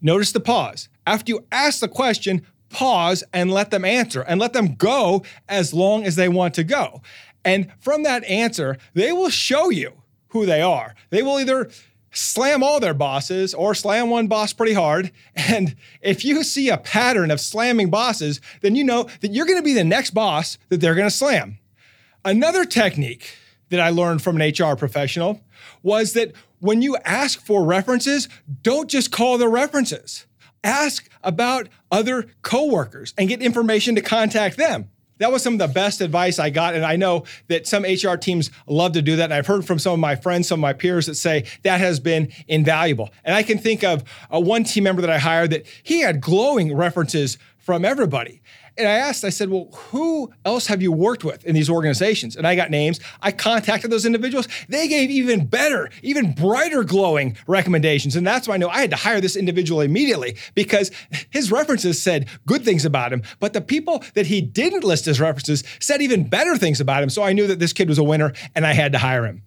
Notice 0.00 0.32
the 0.32 0.40
pause. 0.40 0.88
After 1.06 1.32
you 1.32 1.46
ask 1.50 1.80
the 1.80 1.88
question, 1.88 2.46
pause 2.68 3.24
and 3.32 3.50
let 3.50 3.70
them 3.70 3.84
answer 3.84 4.20
and 4.22 4.38
let 4.38 4.52
them 4.52 4.74
go 4.74 5.24
as 5.48 5.74
long 5.74 6.04
as 6.04 6.16
they 6.16 6.28
want 6.28 6.54
to 6.54 6.64
go. 6.64 7.02
And 7.44 7.72
from 7.80 8.02
that 8.02 8.24
answer, 8.24 8.76
they 8.94 9.12
will 9.12 9.30
show 9.30 9.70
you 9.70 10.02
who 10.28 10.46
they 10.46 10.60
are. 10.60 10.94
They 11.10 11.22
will 11.22 11.40
either 11.40 11.70
slam 12.10 12.62
all 12.62 12.80
their 12.80 12.94
bosses 12.94 13.54
or 13.54 13.74
slam 13.74 14.10
one 14.10 14.26
boss 14.26 14.52
pretty 14.52 14.74
hard. 14.74 15.10
And 15.34 15.76
if 16.02 16.24
you 16.24 16.44
see 16.44 16.68
a 16.68 16.76
pattern 16.76 17.30
of 17.30 17.40
slamming 17.40 17.90
bosses, 17.90 18.40
then 18.60 18.76
you 18.76 18.84
know 18.84 19.08
that 19.20 19.32
you're 19.32 19.46
going 19.46 19.58
to 19.58 19.64
be 19.64 19.72
the 19.72 19.84
next 19.84 20.10
boss 20.10 20.58
that 20.68 20.80
they're 20.80 20.94
going 20.94 21.08
to 21.08 21.14
slam. 21.14 21.58
Another 22.24 22.64
technique 22.66 23.34
that 23.70 23.80
I 23.80 23.90
learned 23.90 24.22
from 24.22 24.40
an 24.40 24.52
HR 24.52 24.76
professional 24.76 25.40
was 25.82 26.12
that 26.14 26.32
when 26.60 26.82
you 26.82 26.96
ask 27.04 27.40
for 27.40 27.64
references, 27.64 28.28
don't 28.62 28.88
just 28.88 29.12
call 29.12 29.38
the 29.38 29.48
references. 29.48 30.26
Ask 30.64 31.08
about 31.22 31.68
other 31.90 32.26
coworkers 32.42 33.14
and 33.16 33.28
get 33.28 33.40
information 33.40 33.94
to 33.94 34.00
contact 34.00 34.56
them. 34.56 34.90
That 35.18 35.32
was 35.32 35.42
some 35.42 35.54
of 35.54 35.58
the 35.58 35.68
best 35.68 36.00
advice 36.00 36.38
I 36.38 36.50
got. 36.50 36.74
And 36.74 36.84
I 36.84 36.96
know 36.96 37.24
that 37.48 37.66
some 37.66 37.84
HR 37.84 38.16
teams 38.16 38.50
love 38.66 38.92
to 38.92 39.02
do 39.02 39.16
that. 39.16 39.24
And 39.24 39.34
I've 39.34 39.46
heard 39.46 39.66
from 39.66 39.78
some 39.78 39.92
of 39.92 39.98
my 39.98 40.16
friends, 40.16 40.48
some 40.48 40.60
of 40.60 40.62
my 40.62 40.72
peers 40.72 41.06
that 41.06 41.16
say 41.16 41.44
that 41.62 41.80
has 41.80 42.00
been 42.00 42.32
invaluable. 42.46 43.10
And 43.24 43.34
I 43.34 43.42
can 43.42 43.58
think 43.58 43.84
of 43.84 44.04
a 44.30 44.40
one 44.40 44.64
team 44.64 44.84
member 44.84 45.02
that 45.02 45.10
I 45.10 45.18
hired 45.18 45.50
that 45.50 45.66
he 45.82 46.00
had 46.00 46.20
glowing 46.20 46.74
references 46.74 47.38
from 47.58 47.84
everybody. 47.84 48.40
And 48.78 48.86
I 48.86 48.92
asked, 48.92 49.24
I 49.24 49.30
said, 49.30 49.50
well, 49.50 49.68
who 49.90 50.32
else 50.44 50.68
have 50.68 50.80
you 50.80 50.92
worked 50.92 51.24
with 51.24 51.44
in 51.44 51.54
these 51.54 51.68
organizations? 51.68 52.36
And 52.36 52.46
I 52.46 52.54
got 52.54 52.70
names. 52.70 53.00
I 53.20 53.32
contacted 53.32 53.90
those 53.90 54.06
individuals. 54.06 54.46
They 54.68 54.86
gave 54.86 55.10
even 55.10 55.46
better, 55.46 55.90
even 56.00 56.32
brighter 56.32 56.84
glowing 56.84 57.36
recommendations. 57.48 58.14
And 58.14 58.24
that's 58.24 58.46
why 58.46 58.54
I 58.54 58.58
know 58.58 58.68
I 58.68 58.80
had 58.80 58.90
to 58.90 58.96
hire 58.96 59.20
this 59.20 59.34
individual 59.34 59.80
immediately 59.80 60.36
because 60.54 60.92
his 61.30 61.50
references 61.50 62.00
said 62.00 62.28
good 62.46 62.64
things 62.64 62.84
about 62.84 63.12
him. 63.12 63.22
But 63.40 63.52
the 63.52 63.60
people 63.60 64.04
that 64.14 64.26
he 64.26 64.40
didn't 64.40 64.84
list 64.84 65.07
as 65.08 65.20
references 65.20 65.64
said 65.80 66.02
even 66.02 66.28
better 66.28 66.56
things 66.56 66.80
about 66.80 67.02
him. 67.02 67.10
So 67.10 67.22
I 67.22 67.32
knew 67.32 67.46
that 67.46 67.58
this 67.58 67.72
kid 67.72 67.88
was 67.88 67.98
a 67.98 68.04
winner 68.04 68.32
and 68.54 68.66
I 68.66 68.72
had 68.72 68.92
to 68.92 68.98
hire 68.98 69.24
him. 69.24 69.42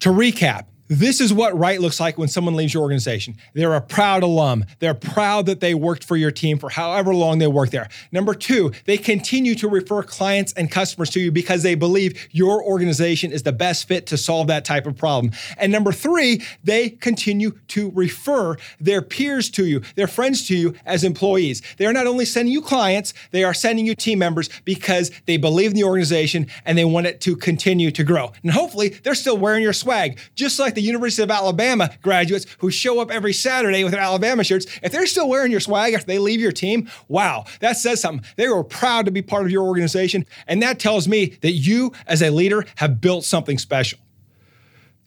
To 0.00 0.10
recap, 0.10 0.66
This 0.92 1.20
is 1.20 1.32
what 1.32 1.56
right 1.56 1.80
looks 1.80 2.00
like 2.00 2.18
when 2.18 2.26
someone 2.26 2.56
leaves 2.56 2.74
your 2.74 2.82
organization. 2.82 3.36
They're 3.54 3.76
a 3.76 3.80
proud 3.80 4.24
alum. 4.24 4.64
They're 4.80 4.92
proud 4.92 5.46
that 5.46 5.60
they 5.60 5.72
worked 5.72 6.02
for 6.02 6.16
your 6.16 6.32
team 6.32 6.58
for 6.58 6.68
however 6.68 7.14
long 7.14 7.38
they 7.38 7.46
worked 7.46 7.70
there. 7.70 7.88
Number 8.10 8.34
two, 8.34 8.72
they 8.86 8.98
continue 8.98 9.54
to 9.54 9.68
refer 9.68 10.02
clients 10.02 10.52
and 10.54 10.68
customers 10.68 11.08
to 11.10 11.20
you 11.20 11.30
because 11.30 11.62
they 11.62 11.76
believe 11.76 12.28
your 12.32 12.64
organization 12.64 13.30
is 13.30 13.44
the 13.44 13.52
best 13.52 13.86
fit 13.86 14.04
to 14.08 14.18
solve 14.18 14.48
that 14.48 14.64
type 14.64 14.84
of 14.84 14.96
problem. 14.96 15.32
And 15.58 15.70
number 15.70 15.92
three, 15.92 16.42
they 16.64 16.90
continue 16.90 17.52
to 17.68 17.92
refer 17.92 18.56
their 18.80 19.00
peers 19.00 19.48
to 19.50 19.66
you, 19.66 19.82
their 19.94 20.08
friends 20.08 20.48
to 20.48 20.56
you 20.56 20.74
as 20.86 21.04
employees. 21.04 21.62
They 21.76 21.86
are 21.86 21.92
not 21.92 22.08
only 22.08 22.24
sending 22.24 22.52
you 22.52 22.62
clients, 22.62 23.14
they 23.30 23.44
are 23.44 23.54
sending 23.54 23.86
you 23.86 23.94
team 23.94 24.18
members 24.18 24.50
because 24.64 25.12
they 25.26 25.36
believe 25.36 25.70
in 25.70 25.76
the 25.76 25.84
organization 25.84 26.48
and 26.64 26.76
they 26.76 26.84
want 26.84 27.06
it 27.06 27.20
to 27.20 27.36
continue 27.36 27.92
to 27.92 28.02
grow. 28.02 28.32
And 28.42 28.50
hopefully, 28.50 28.88
they're 28.88 29.14
still 29.14 29.38
wearing 29.38 29.62
your 29.62 29.72
swag, 29.72 30.18
just 30.34 30.58
like 30.58 30.74
the 30.74 30.79
the 30.80 30.86
University 30.86 31.22
of 31.22 31.30
Alabama 31.30 31.90
graduates 32.02 32.46
who 32.58 32.70
show 32.70 33.00
up 33.00 33.10
every 33.10 33.32
Saturday 33.32 33.84
with 33.84 33.92
their 33.92 34.00
Alabama 34.00 34.42
shirts, 34.42 34.66
if 34.82 34.92
they're 34.92 35.06
still 35.06 35.28
wearing 35.28 35.50
your 35.50 35.60
swag 35.60 35.94
after 35.94 36.06
they 36.06 36.18
leave 36.18 36.40
your 36.40 36.52
team, 36.52 36.88
wow, 37.08 37.44
that 37.60 37.76
says 37.76 38.00
something. 38.00 38.24
They 38.36 38.48
were 38.48 38.64
proud 38.64 39.04
to 39.04 39.10
be 39.10 39.22
part 39.22 39.44
of 39.44 39.50
your 39.50 39.64
organization. 39.64 40.24
And 40.46 40.62
that 40.62 40.78
tells 40.78 41.06
me 41.06 41.36
that 41.42 41.52
you, 41.52 41.92
as 42.06 42.22
a 42.22 42.30
leader, 42.30 42.64
have 42.76 43.00
built 43.00 43.24
something 43.24 43.58
special. 43.58 43.98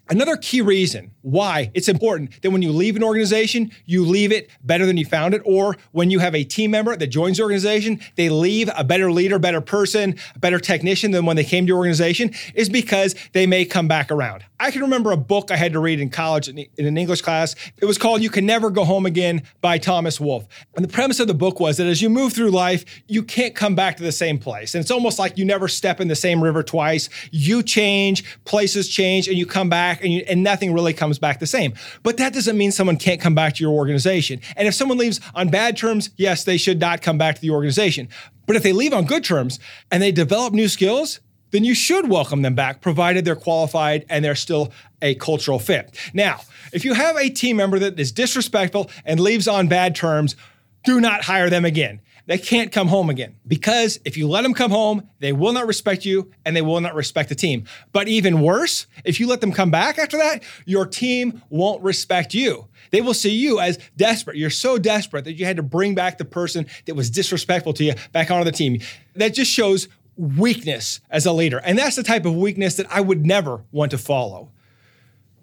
Another 0.09 0.37
key 0.37 0.61
reason 0.61 1.12
why 1.23 1.71
it's 1.73 1.89
important 1.89 2.41
that 2.41 2.51
when 2.51 2.61
you 2.61 2.71
leave 2.71 2.95
an 2.95 3.03
organization, 3.03 3.71
you 3.85 4.05
leave 4.05 4.31
it 4.31 4.49
better 4.63 4.85
than 4.85 4.97
you 4.97 5.05
found 5.05 5.33
it, 5.33 5.41
or 5.43 5.75
when 5.91 6.11
you 6.11 6.19
have 6.19 6.35
a 6.35 6.43
team 6.43 6.71
member 6.71 6.95
that 6.95 7.07
joins 7.07 7.37
the 7.37 7.43
organization, 7.43 7.99
they 8.15 8.29
leave 8.29 8.69
a 8.77 8.83
better 8.83 9.11
leader, 9.11 9.39
better 9.39 9.61
person, 9.61 10.15
better 10.37 10.59
technician 10.59 11.11
than 11.11 11.25
when 11.25 11.35
they 11.35 11.43
came 11.43 11.65
to 11.65 11.69
your 11.69 11.77
organization, 11.77 12.31
is 12.53 12.69
because 12.69 13.15
they 13.31 13.47
may 13.47 13.65
come 13.65 13.87
back 13.87 14.11
around. 14.11 14.43
I 14.59 14.71
can 14.71 14.81
remember 14.81 15.11
a 15.11 15.17
book 15.17 15.51
I 15.51 15.57
had 15.57 15.73
to 15.73 15.79
read 15.79 15.99
in 15.99 16.09
college 16.09 16.47
in 16.47 16.67
an 16.77 16.97
English 16.97 17.21
class. 17.21 17.55
It 17.77 17.85
was 17.85 17.97
called 17.97 18.21
You 18.21 18.29
Can 18.29 18.45
Never 18.45 18.69
Go 18.69 18.85
Home 18.85 19.05
Again 19.05 19.43
by 19.59 19.77
Thomas 19.77 20.21
Wolfe. 20.21 20.47
And 20.75 20.85
the 20.85 20.89
premise 20.89 21.19
of 21.19 21.27
the 21.27 21.33
book 21.33 21.59
was 21.59 21.77
that 21.77 21.87
as 21.87 22.01
you 22.01 22.09
move 22.09 22.33
through 22.33 22.51
life, 22.51 22.85
you 23.07 23.23
can't 23.23 23.55
come 23.55 23.75
back 23.75 23.97
to 23.97 24.03
the 24.03 24.11
same 24.11 24.37
place. 24.37 24.73
And 24.73 24.81
it's 24.81 24.91
almost 24.91 25.19
like 25.19 25.37
you 25.37 25.43
never 25.43 25.67
step 25.67 25.99
in 25.99 26.07
the 26.07 26.15
same 26.15 26.41
river 26.41 26.63
twice. 26.63 27.09
You 27.31 27.63
change, 27.63 28.23
places 28.45 28.87
change, 28.87 29.27
and 29.27 29.37
you 29.37 29.45
come 29.45 29.69
back 29.69 30.03
and, 30.03 30.13
you, 30.13 30.23
and 30.27 30.43
nothing 30.43 30.73
really 30.73 30.93
comes 30.93 31.12
back 31.19 31.39
the 31.39 31.47
same. 31.47 31.73
But 32.03 32.17
that 32.17 32.33
doesn't 32.33 32.57
mean 32.57 32.71
someone 32.71 32.97
can't 32.97 33.21
come 33.21 33.35
back 33.35 33.55
to 33.55 33.63
your 33.63 33.73
organization. 33.73 34.39
And 34.55 34.67
if 34.67 34.73
someone 34.73 34.97
leaves 34.97 35.19
on 35.35 35.49
bad 35.49 35.77
terms, 35.77 36.09
yes, 36.17 36.43
they 36.43 36.57
should 36.57 36.79
not 36.79 37.01
come 37.01 37.17
back 37.17 37.35
to 37.35 37.41
the 37.41 37.51
organization. 37.51 38.09
But 38.45 38.55
if 38.55 38.63
they 38.63 38.73
leave 38.73 38.93
on 38.93 39.05
good 39.05 39.23
terms 39.23 39.59
and 39.91 40.01
they 40.01 40.11
develop 40.11 40.53
new 40.53 40.67
skills, 40.67 41.19
then 41.51 41.63
you 41.63 41.75
should 41.75 42.09
welcome 42.09 42.41
them 42.41 42.55
back, 42.55 42.81
provided 42.81 43.25
they're 43.25 43.35
qualified 43.35 44.05
and 44.09 44.25
they're 44.25 44.35
still 44.35 44.73
a 45.01 45.13
cultural 45.15 45.59
fit. 45.59 45.95
Now, 46.13 46.41
if 46.73 46.83
you 46.83 46.93
have 46.93 47.15
a 47.15 47.29
team 47.29 47.57
member 47.57 47.77
that 47.79 47.99
is 47.99 48.11
disrespectful 48.11 48.89
and 49.05 49.19
leaves 49.19 49.47
on 49.47 49.67
bad 49.67 49.95
terms, 49.95 50.35
do 50.83 50.99
not 50.99 51.23
hire 51.23 51.49
them 51.49 51.63
again. 51.63 52.01
They 52.25 52.37
can't 52.37 52.71
come 52.71 52.87
home 52.87 53.09
again 53.09 53.35
because 53.45 53.99
if 54.05 54.15
you 54.15 54.29
let 54.29 54.43
them 54.43 54.53
come 54.53 54.71
home, 54.71 55.09
they 55.19 55.33
will 55.33 55.51
not 55.51 55.67
respect 55.67 56.05
you 56.05 56.31
and 56.45 56.55
they 56.55 56.61
will 56.61 56.79
not 56.79 56.95
respect 56.95 57.27
the 57.27 57.35
team. 57.35 57.65
But 57.91 58.07
even 58.07 58.41
worse, 58.41 58.87
if 59.03 59.19
you 59.19 59.27
let 59.27 59.41
them 59.41 59.51
come 59.51 59.71
back 59.71 59.99
after 59.99 60.17
that, 60.17 60.43
your 60.65 60.85
team 60.85 61.41
won't 61.49 61.83
respect 61.83 62.33
you. 62.33 62.67
They 62.91 63.01
will 63.01 63.13
see 63.13 63.35
you 63.35 63.59
as 63.59 63.77
desperate. 63.97 64.37
You're 64.37 64.49
so 64.49 64.77
desperate 64.77 65.25
that 65.25 65.33
you 65.33 65.45
had 65.45 65.57
to 65.57 65.63
bring 65.63 65.95
back 65.95 66.17
the 66.17 66.25
person 66.25 66.65
that 66.85 66.95
was 66.95 67.09
disrespectful 67.09 67.73
to 67.73 67.83
you 67.83 67.93
back 68.13 68.31
onto 68.31 68.45
the 68.45 68.55
team. 68.55 68.79
That 69.15 69.33
just 69.33 69.51
shows 69.51 69.89
weakness 70.15 71.01
as 71.09 71.25
a 71.25 71.33
leader. 71.33 71.57
And 71.57 71.77
that's 71.77 71.97
the 71.97 72.03
type 72.03 72.25
of 72.25 72.35
weakness 72.35 72.75
that 72.75 72.87
I 72.89 73.01
would 73.01 73.25
never 73.25 73.65
want 73.71 73.91
to 73.91 73.97
follow. 73.97 74.51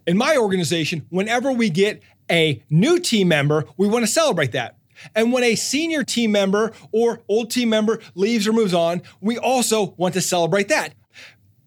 In 0.07 0.17
my 0.17 0.37
organization, 0.39 1.07
whenever 1.11 1.53
we 1.53 1.69
get 1.69 2.03
a 2.31 2.63
new 2.71 2.99
team 2.99 3.29
member, 3.29 3.67
we 3.77 3.87
want 3.87 4.05
to 4.05 4.11
celebrate 4.11 4.53
that. 4.53 4.77
And 5.15 5.33
when 5.33 5.45
a 5.45 5.55
senior 5.55 6.05
team 6.05 6.33
member 6.33 6.73
or 6.93 7.23
old 7.29 7.51
team 7.51 7.69
member 7.69 8.01
leaves 8.15 8.47
or 8.47 8.53
moves 8.53 8.75
on, 8.75 9.03
we 9.21 9.39
also 9.39 9.95
want 9.97 10.15
to 10.15 10.21
celebrate 10.21 10.69
that. 10.69 10.95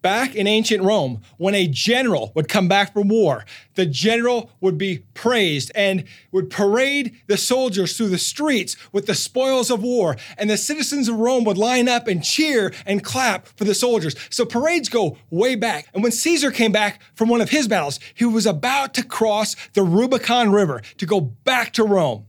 Back 0.04 0.34
in 0.34 0.46
ancient 0.46 0.82
Rome, 0.82 1.22
when 1.38 1.54
a 1.54 1.66
general 1.66 2.30
would 2.34 2.46
come 2.46 2.68
back 2.68 2.92
from 2.92 3.08
war, 3.08 3.46
the 3.74 3.86
general 3.86 4.50
would 4.60 4.76
be 4.76 4.98
praised 5.14 5.72
and 5.74 6.04
would 6.30 6.50
parade 6.50 7.16
the 7.26 7.38
soldiers 7.38 7.96
through 7.96 8.10
the 8.10 8.18
streets 8.18 8.76
with 8.92 9.06
the 9.06 9.14
spoils 9.14 9.70
of 9.70 9.82
war. 9.82 10.18
And 10.36 10.50
the 10.50 10.58
citizens 10.58 11.08
of 11.08 11.16
Rome 11.16 11.44
would 11.44 11.56
line 11.56 11.88
up 11.88 12.06
and 12.06 12.22
cheer 12.22 12.74
and 12.84 13.02
clap 13.02 13.46
for 13.56 13.64
the 13.64 13.74
soldiers. 13.74 14.14
So 14.28 14.44
parades 14.44 14.90
go 14.90 15.16
way 15.30 15.54
back. 15.54 15.88
And 15.94 16.02
when 16.02 16.12
Caesar 16.12 16.50
came 16.50 16.70
back 16.70 17.00
from 17.14 17.30
one 17.30 17.40
of 17.40 17.48
his 17.48 17.66
battles, 17.66 17.98
he 18.12 18.26
was 18.26 18.44
about 18.44 18.92
to 18.94 19.02
cross 19.02 19.56
the 19.72 19.82
Rubicon 19.82 20.52
River 20.52 20.82
to 20.98 21.06
go 21.06 21.18
back 21.18 21.72
to 21.72 21.82
Rome. 21.82 22.26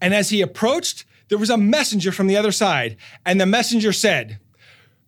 And 0.00 0.14
as 0.14 0.30
he 0.30 0.40
approached, 0.40 1.04
there 1.28 1.38
was 1.38 1.50
a 1.50 1.56
messenger 1.56 2.12
from 2.12 2.26
the 2.26 2.36
other 2.36 2.52
side. 2.52 2.96
And 3.24 3.40
the 3.40 3.46
messenger 3.46 3.92
said, 3.92 4.38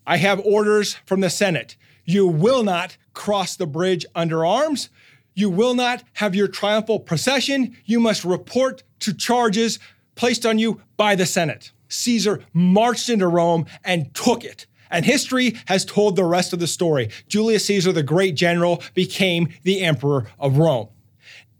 I 0.07 0.17
have 0.19 0.41
orders 0.41 0.95
from 1.07 1.21
the 1.21 1.31
Senate. 1.31 1.77
You 2.05 2.27
will 2.27 2.63
not 2.63 2.97
cross 3.15 3.57
the 3.57 3.67
bridge 3.67 4.05
under 4.15 4.45
arms. 4.45 4.89
You 5.35 5.49
will 5.51 5.75
not 5.75 6.05
have 6.15 6.35
your 6.35 6.49
triumphal 6.49 7.01
procession. 7.01 7.77
You 7.85 8.01
must 8.01 8.25
report 8.25 8.83
to 9.01 9.15
charges 9.15 9.79
placed 10.15 10.45
on 10.45 10.59
you 10.59 10.81
by 10.97 11.15
the 11.15 11.27
Senate. 11.27 11.73
Caesar 11.89 12.45
marched 12.53 13.09
into 13.09 13.27
Rome 13.27 13.67
and 13.85 14.15
took 14.15 14.45
it. 14.45 14.67
And 14.91 15.05
history 15.05 15.57
has 15.67 15.85
told 15.85 16.17
the 16.17 16.25
rest 16.25 16.53
of 16.53 16.59
the 16.59 16.67
story. 16.67 17.09
Julius 17.29 17.65
Caesar, 17.67 17.93
the 17.93 18.03
great 18.03 18.35
general, 18.35 18.83
became 18.95 19.49
the 19.63 19.81
emperor 19.81 20.27
of 20.39 20.59
Rome. 20.59 20.89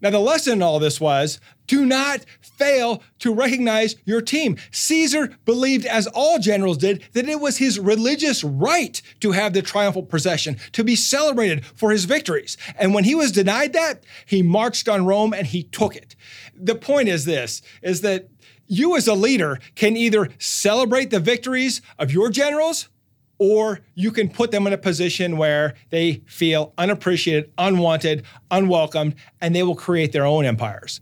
Now, 0.03 0.11
the 0.11 0.19
lesson 0.19 0.55
in 0.55 0.63
all 0.63 0.81
this 0.81 1.01
was 1.01 1.41
do 1.69 1.87
not 1.87 2.27
fail 2.41 3.03
to 3.21 3.33
recognize 3.33 3.95
your 4.05 4.21
team. 4.21 4.59
Caesar 4.73 5.37
believed, 5.45 5.87
as 5.87 6.09
all 6.09 6.41
generals 6.41 6.77
did, 6.77 7.05
that 7.13 7.29
it 7.29 7.41
was 7.41 7.59
his 7.59 7.79
religious 7.79 8.43
right 8.43 9.01
to 9.21 9.31
have 9.31 9.53
the 9.53 9.63
triumphal 9.63 10.03
procession, 10.03 10.59
to 10.73 10.83
be 10.83 10.97
celebrated 10.97 11.65
for 11.65 11.93
his 11.93 12.05
victories. 12.05 12.57
And 12.77 12.93
when 12.93 13.05
he 13.05 13.15
was 13.15 13.31
denied 13.31 13.73
that, 13.75 14.03
he 14.27 14.43
marched 14.43 14.89
on 14.89 15.07
Rome 15.07 15.33
and 15.33 15.47
he 15.47 15.63
took 15.63 15.95
it. 15.95 16.17
The 16.55 16.75
point 16.75 17.09
is 17.09 17.25
this 17.25 17.63
is 17.81 18.01
that 18.01 18.29
you 18.67 18.97
as 18.97 19.07
a 19.07 19.15
leader 19.15 19.61
can 19.77 19.97
either 19.97 20.31
celebrate 20.39 21.11
the 21.11 21.21
victories 21.21 21.81
of 21.99 22.13
your 22.13 22.29
generals 22.29 22.89
or 23.43 23.81
you 23.97 24.13
can 24.13 24.29
put 24.29 24.53
them 24.53 24.69
in 24.69 24.73
a 24.73 24.79
position 24.79 25.37
where 25.37 25.75
they 25.91 26.23
feel 26.27 26.73
unappreciated, 26.79 27.51
unwanted, 27.59 28.23
unwelcomed, 28.53 29.17
and 29.41 29.53
they 29.53 29.65
will 29.65 29.75
create 29.75 30.13
their 30.13 30.25
own 30.25 30.45
empires. 30.45 31.01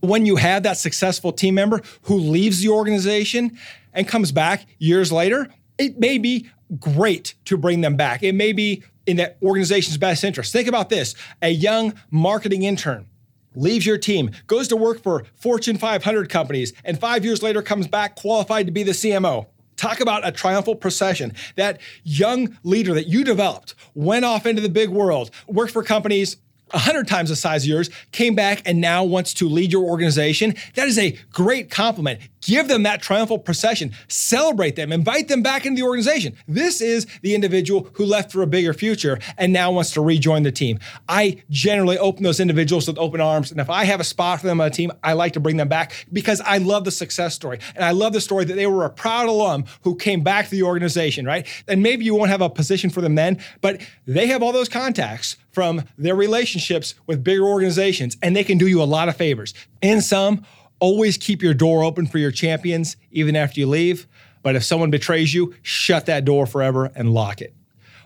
When 0.00 0.26
you 0.26 0.36
have 0.36 0.64
that 0.64 0.76
successful 0.76 1.32
team 1.32 1.54
member 1.54 1.80
who 2.02 2.16
leaves 2.16 2.60
the 2.60 2.68
organization 2.68 3.58
and 3.94 4.06
comes 4.06 4.32
back 4.32 4.66
years 4.78 5.10
later, 5.10 5.48
it 5.78 5.98
may 5.98 6.18
be 6.18 6.50
great 6.78 7.34
to 7.46 7.56
bring 7.56 7.80
them 7.80 7.96
back. 7.96 8.22
It 8.22 8.34
may 8.34 8.52
be 8.52 8.82
in 9.06 9.16
that 9.16 9.38
organization's 9.42 9.96
best 9.96 10.24
interest. 10.24 10.52
Think 10.52 10.68
about 10.68 10.90
this 10.90 11.14
a 11.40 11.48
young 11.48 11.94
marketing 12.10 12.64
intern 12.64 13.06
leaves 13.54 13.86
your 13.86 13.96
team, 13.96 14.30
goes 14.46 14.68
to 14.68 14.76
work 14.76 15.02
for 15.02 15.24
Fortune 15.36 15.78
500 15.78 16.28
companies, 16.28 16.74
and 16.84 17.00
five 17.00 17.24
years 17.24 17.42
later 17.42 17.62
comes 17.62 17.88
back 17.88 18.14
qualified 18.14 18.66
to 18.66 18.72
be 18.72 18.82
the 18.82 18.92
CMO. 18.92 19.46
Talk 19.78 20.00
about 20.00 20.26
a 20.26 20.32
triumphal 20.32 20.74
procession. 20.74 21.32
That 21.56 21.80
young 22.02 22.58
leader 22.64 22.92
that 22.94 23.06
you 23.06 23.24
developed 23.24 23.74
went 23.94 24.24
off 24.24 24.44
into 24.44 24.60
the 24.60 24.68
big 24.68 24.90
world, 24.90 25.30
worked 25.46 25.72
for 25.72 25.82
companies 25.82 26.36
100 26.70 27.08
times 27.08 27.30
the 27.30 27.36
size 27.36 27.64
of 27.64 27.68
yours, 27.68 27.90
came 28.12 28.34
back 28.34 28.62
and 28.64 28.80
now 28.80 29.04
wants 29.04 29.34
to 29.34 29.48
lead 29.48 29.72
your 29.72 29.84
organization. 29.84 30.54
That 30.74 30.88
is 30.88 30.98
a 30.98 31.18
great 31.32 31.70
compliment. 31.70 32.20
Give 32.40 32.68
them 32.68 32.84
that 32.84 33.02
triumphal 33.02 33.38
procession. 33.38 33.92
Celebrate 34.08 34.76
them. 34.76 34.92
Invite 34.92 35.28
them 35.28 35.42
back 35.42 35.66
into 35.66 35.82
the 35.82 35.86
organization. 35.86 36.36
This 36.46 36.80
is 36.80 37.06
the 37.22 37.34
individual 37.34 37.88
who 37.94 38.04
left 38.04 38.32
for 38.32 38.42
a 38.42 38.46
bigger 38.46 38.72
future 38.72 39.18
and 39.36 39.52
now 39.52 39.72
wants 39.72 39.90
to 39.92 40.00
rejoin 40.00 40.44
the 40.44 40.52
team. 40.52 40.78
I 41.08 41.42
generally 41.50 41.98
open 41.98 42.22
those 42.22 42.40
individuals 42.40 42.86
with 42.86 42.98
open 42.98 43.20
arms. 43.20 43.50
And 43.50 43.60
if 43.60 43.68
I 43.68 43.84
have 43.84 44.00
a 44.00 44.04
spot 44.04 44.40
for 44.40 44.46
them 44.46 44.60
on 44.60 44.68
a 44.68 44.70
team, 44.70 44.92
I 45.02 45.14
like 45.14 45.32
to 45.32 45.40
bring 45.40 45.56
them 45.56 45.68
back 45.68 46.06
because 46.12 46.40
I 46.40 46.58
love 46.58 46.84
the 46.84 46.90
success 46.90 47.34
story. 47.34 47.58
And 47.74 47.84
I 47.84 47.90
love 47.90 48.12
the 48.12 48.20
story 48.20 48.44
that 48.44 48.54
they 48.54 48.66
were 48.66 48.84
a 48.84 48.90
proud 48.90 49.28
alum 49.28 49.64
who 49.82 49.96
came 49.96 50.22
back 50.22 50.46
to 50.46 50.50
the 50.50 50.62
organization, 50.62 51.26
right? 51.26 51.46
And 51.66 51.82
maybe 51.82 52.04
you 52.04 52.14
won't 52.14 52.30
have 52.30 52.40
a 52.40 52.48
position 52.48 52.90
for 52.90 53.00
them 53.00 53.14
then, 53.14 53.38
but 53.60 53.80
they 54.06 54.26
have 54.28 54.42
all 54.42 54.52
those 54.52 54.68
contacts 54.68 55.36
from 55.58 55.82
their 55.96 56.14
relationships 56.14 56.94
with 57.08 57.24
bigger 57.24 57.44
organizations 57.44 58.16
and 58.22 58.36
they 58.36 58.44
can 58.44 58.58
do 58.58 58.68
you 58.68 58.80
a 58.80 58.84
lot 58.84 59.08
of 59.08 59.16
favors. 59.16 59.54
In 59.82 60.00
sum, 60.00 60.44
Always 60.80 61.16
keep 61.16 61.42
your 61.42 61.54
door 61.54 61.82
open 61.82 62.06
for 62.06 62.18
your 62.18 62.30
champions, 62.30 62.96
even 63.10 63.34
after 63.34 63.58
you 63.60 63.66
leave. 63.66 64.06
But 64.42 64.54
if 64.54 64.62
someone 64.62 64.90
betrays 64.90 65.34
you, 65.34 65.54
shut 65.62 66.06
that 66.06 66.24
door 66.24 66.46
forever 66.46 66.90
and 66.94 67.12
lock 67.12 67.40
it. 67.40 67.52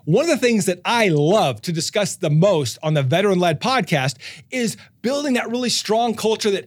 One 0.04 0.25
of 0.25 0.30
the 0.30 0.38
things 0.38 0.66
that 0.66 0.80
I 0.85 1.09
love 1.09 1.61
to 1.62 1.73
discuss 1.73 2.16
the 2.16 2.30
most 2.30 2.78
on 2.82 2.94
the 2.94 3.02
Veteran 3.02 3.38
Led 3.38 3.61
podcast 3.61 4.16
is 4.50 4.76
building 5.02 5.35
that 5.35 5.50
really 5.50 5.68
strong 5.68 6.14
culture 6.14 6.50
that 6.50 6.66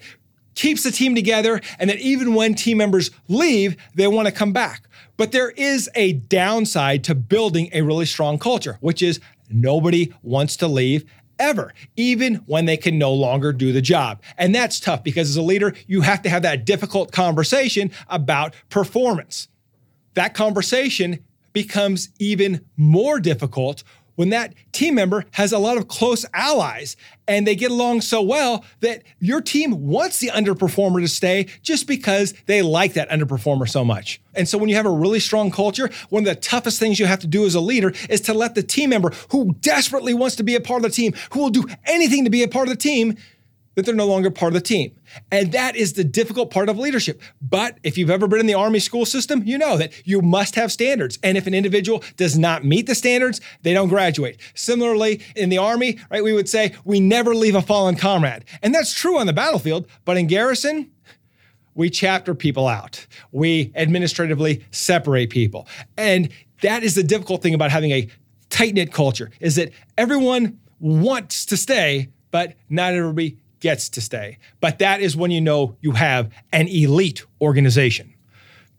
keeps 0.54 0.84
the 0.84 0.92
team 0.92 1.16
together 1.16 1.60
and 1.80 1.90
that 1.90 2.00
even 2.00 2.34
when 2.34 2.54
team 2.54 2.78
members 2.78 3.12
leave, 3.28 3.76
they 3.96 4.08
want 4.08 4.28
to 4.28 4.32
come 4.32 4.54
back. 4.54 4.88
But 5.18 5.32
there 5.32 5.50
is 5.52 5.90
a 5.96 6.14
downside 6.14 7.04
to 7.06 7.16
building 7.16 7.70
a 7.74 7.82
really 7.82 8.06
strong 8.06 8.38
culture, 8.38 8.78
which 8.80 9.02
is 9.02 9.20
nobody 9.50 10.14
wants 10.24 10.56
to 10.58 10.68
leave 10.68 11.06
ever, 11.40 11.74
even 11.96 12.36
when 12.46 12.66
they 12.66 12.78
can 12.78 12.98
no 12.98 13.14
longer 13.14 13.52
do 13.52 13.72
the 13.72 13.82
job. 13.82 14.22
And 14.38 14.54
that's 14.54 14.80
tough 14.80 15.04
because 15.04 15.30
as 15.30 15.36
a 15.36 15.42
leader, 15.42 15.74
you 15.88 16.02
have 16.02 16.22
to 16.24 16.30
have 16.30 16.44
that 16.44 16.66
difficult 16.66 17.12
conversation 17.12 17.92
about 18.08 18.54
performance. 18.70 19.48
That 20.14 20.34
conversation 20.34 21.24
becomes 21.52 22.10
even 22.20 22.66
more 22.78 23.20
difficult 23.20 23.84
when 24.16 24.30
that 24.30 24.54
team 24.72 24.96
member 24.96 25.26
has 25.32 25.52
a 25.52 25.60
lot 25.60 25.78
of 25.78 25.88
close 25.88 26.26
allies 26.34 26.96
and 27.28 27.46
they 27.46 27.56
get 27.56 27.72
along 27.72 28.02
so 28.02 28.22
well 28.22 28.64
that 28.82 29.04
your 29.20 29.42
team 29.42 29.88
wants 29.88 30.20
the 30.20 30.28
underperformer 30.28 31.02
to 31.02 31.08
stay 31.08 31.48
just 31.62 31.88
because 31.88 32.34
they 32.46 32.62
like 32.62 32.94
that 32.94 33.10
underperformer 33.10 33.68
so 33.68 33.84
much. 33.84 34.22
And 34.36 34.48
so 34.48 34.58
when 34.58 34.70
you 34.70 34.76
have 34.76 34.86
a 34.86 34.92
really 34.92 35.20
strong 35.20 35.50
culture, 35.52 35.90
one 36.10 36.24
of 36.24 36.28
the 36.28 36.36
toughest 36.36 36.80
things 36.80 37.00
you 37.00 37.06
have 37.06 37.20
to 37.20 37.28
do 37.28 37.46
as 37.46 37.56
a 37.56 37.62
leader 37.62 37.94
is 38.10 38.22
to 38.22 38.34
let 38.34 38.56
the 38.56 38.64
team 38.64 38.90
member 38.90 39.12
who 39.30 39.54
desperately 39.62 40.14
wants 40.14 40.36
to 40.36 40.44
be 40.44 40.56
a 40.56 40.62
part 40.62 40.84
of 40.84 40.92
the 40.92 40.96
team, 40.96 41.14
who 41.32 41.40
will 41.40 41.50
do 41.50 41.66
anything 41.86 42.24
to 42.26 42.30
be 42.30 42.44
a 42.44 42.48
part 42.48 42.68
of 42.68 42.74
the 42.74 42.82
team, 42.82 43.18
that 43.76 43.86
they're 43.86 43.96
no 43.96 44.08
longer 44.08 44.32
part 44.32 44.50
of 44.50 44.54
the 44.56 44.68
team. 44.68 44.96
And 45.32 45.52
that 45.52 45.76
is 45.76 45.94
the 45.94 46.04
difficult 46.04 46.52
part 46.52 46.70
of 46.70 46.78
leadership. 46.78 47.22
But 47.42 47.78
if 47.84 47.98
you've 47.98 48.10
ever 48.10 48.28
been 48.28 48.40
in 48.40 48.46
the 48.46 48.54
Army 48.54 48.80
school 48.80 49.06
system, 49.06 49.44
you 49.46 49.58
know 49.58 49.78
that 49.78 49.94
you 50.06 50.22
must 50.22 50.56
have 50.56 50.72
standards. 50.72 51.20
And 51.22 51.38
if 51.38 51.46
an 51.48 51.54
individual 51.54 52.04
does 52.18 52.38
not 52.38 52.64
meet 52.64 52.88
the 52.88 52.96
standards, 52.96 53.42
they 53.62 53.74
don't 53.74 53.90
graduate. 53.90 54.40
Similarly, 54.56 55.22
in 55.36 55.50
the 55.50 55.58
Army, 55.58 56.00
right, 56.10 56.24
we 56.24 56.34
would 56.34 56.50
say 56.50 56.74
we 56.84 57.00
never 57.00 57.36
leave 57.36 57.56
a 57.56 57.62
fallen 57.62 57.96
comrade. 57.96 58.46
And 58.64 58.74
that's 58.74 58.94
true 58.94 59.18
on 59.20 59.28
the 59.28 59.34
battlefield, 59.34 59.88
but 60.06 60.18
in 60.18 60.28
garrison, 60.28 60.92
we 61.74 61.90
chapter 61.90 62.34
people 62.34 62.68
out. 62.68 63.06
We 63.34 63.74
administratively 63.76 64.66
separate 64.72 65.30
people. 65.30 65.68
And 65.98 66.30
that 66.62 66.84
is 66.84 66.96
the 66.96 67.04
difficult 67.04 67.44
thing 67.44 67.54
about 67.54 67.70
having 67.70 67.92
a 67.92 68.08
tight-knit 68.50 68.94
culture 68.94 69.30
is 69.42 69.56
that 69.58 69.72
everyone 69.98 70.58
wants 70.80 71.46
to 71.48 71.58
stay, 71.58 72.10
but 72.32 72.54
not 72.70 72.94
everybody 72.94 73.38
gets 73.66 73.90
to 73.90 74.00
stay. 74.00 74.38
But 74.60 74.78
that 74.78 75.02
is 75.02 75.18
when 75.18 75.32
you 75.32 75.42
know 75.42 75.76
you 75.82 75.94
have 75.94 76.32
an 76.54 76.68
elite 76.68 77.26
organization. 77.42 78.14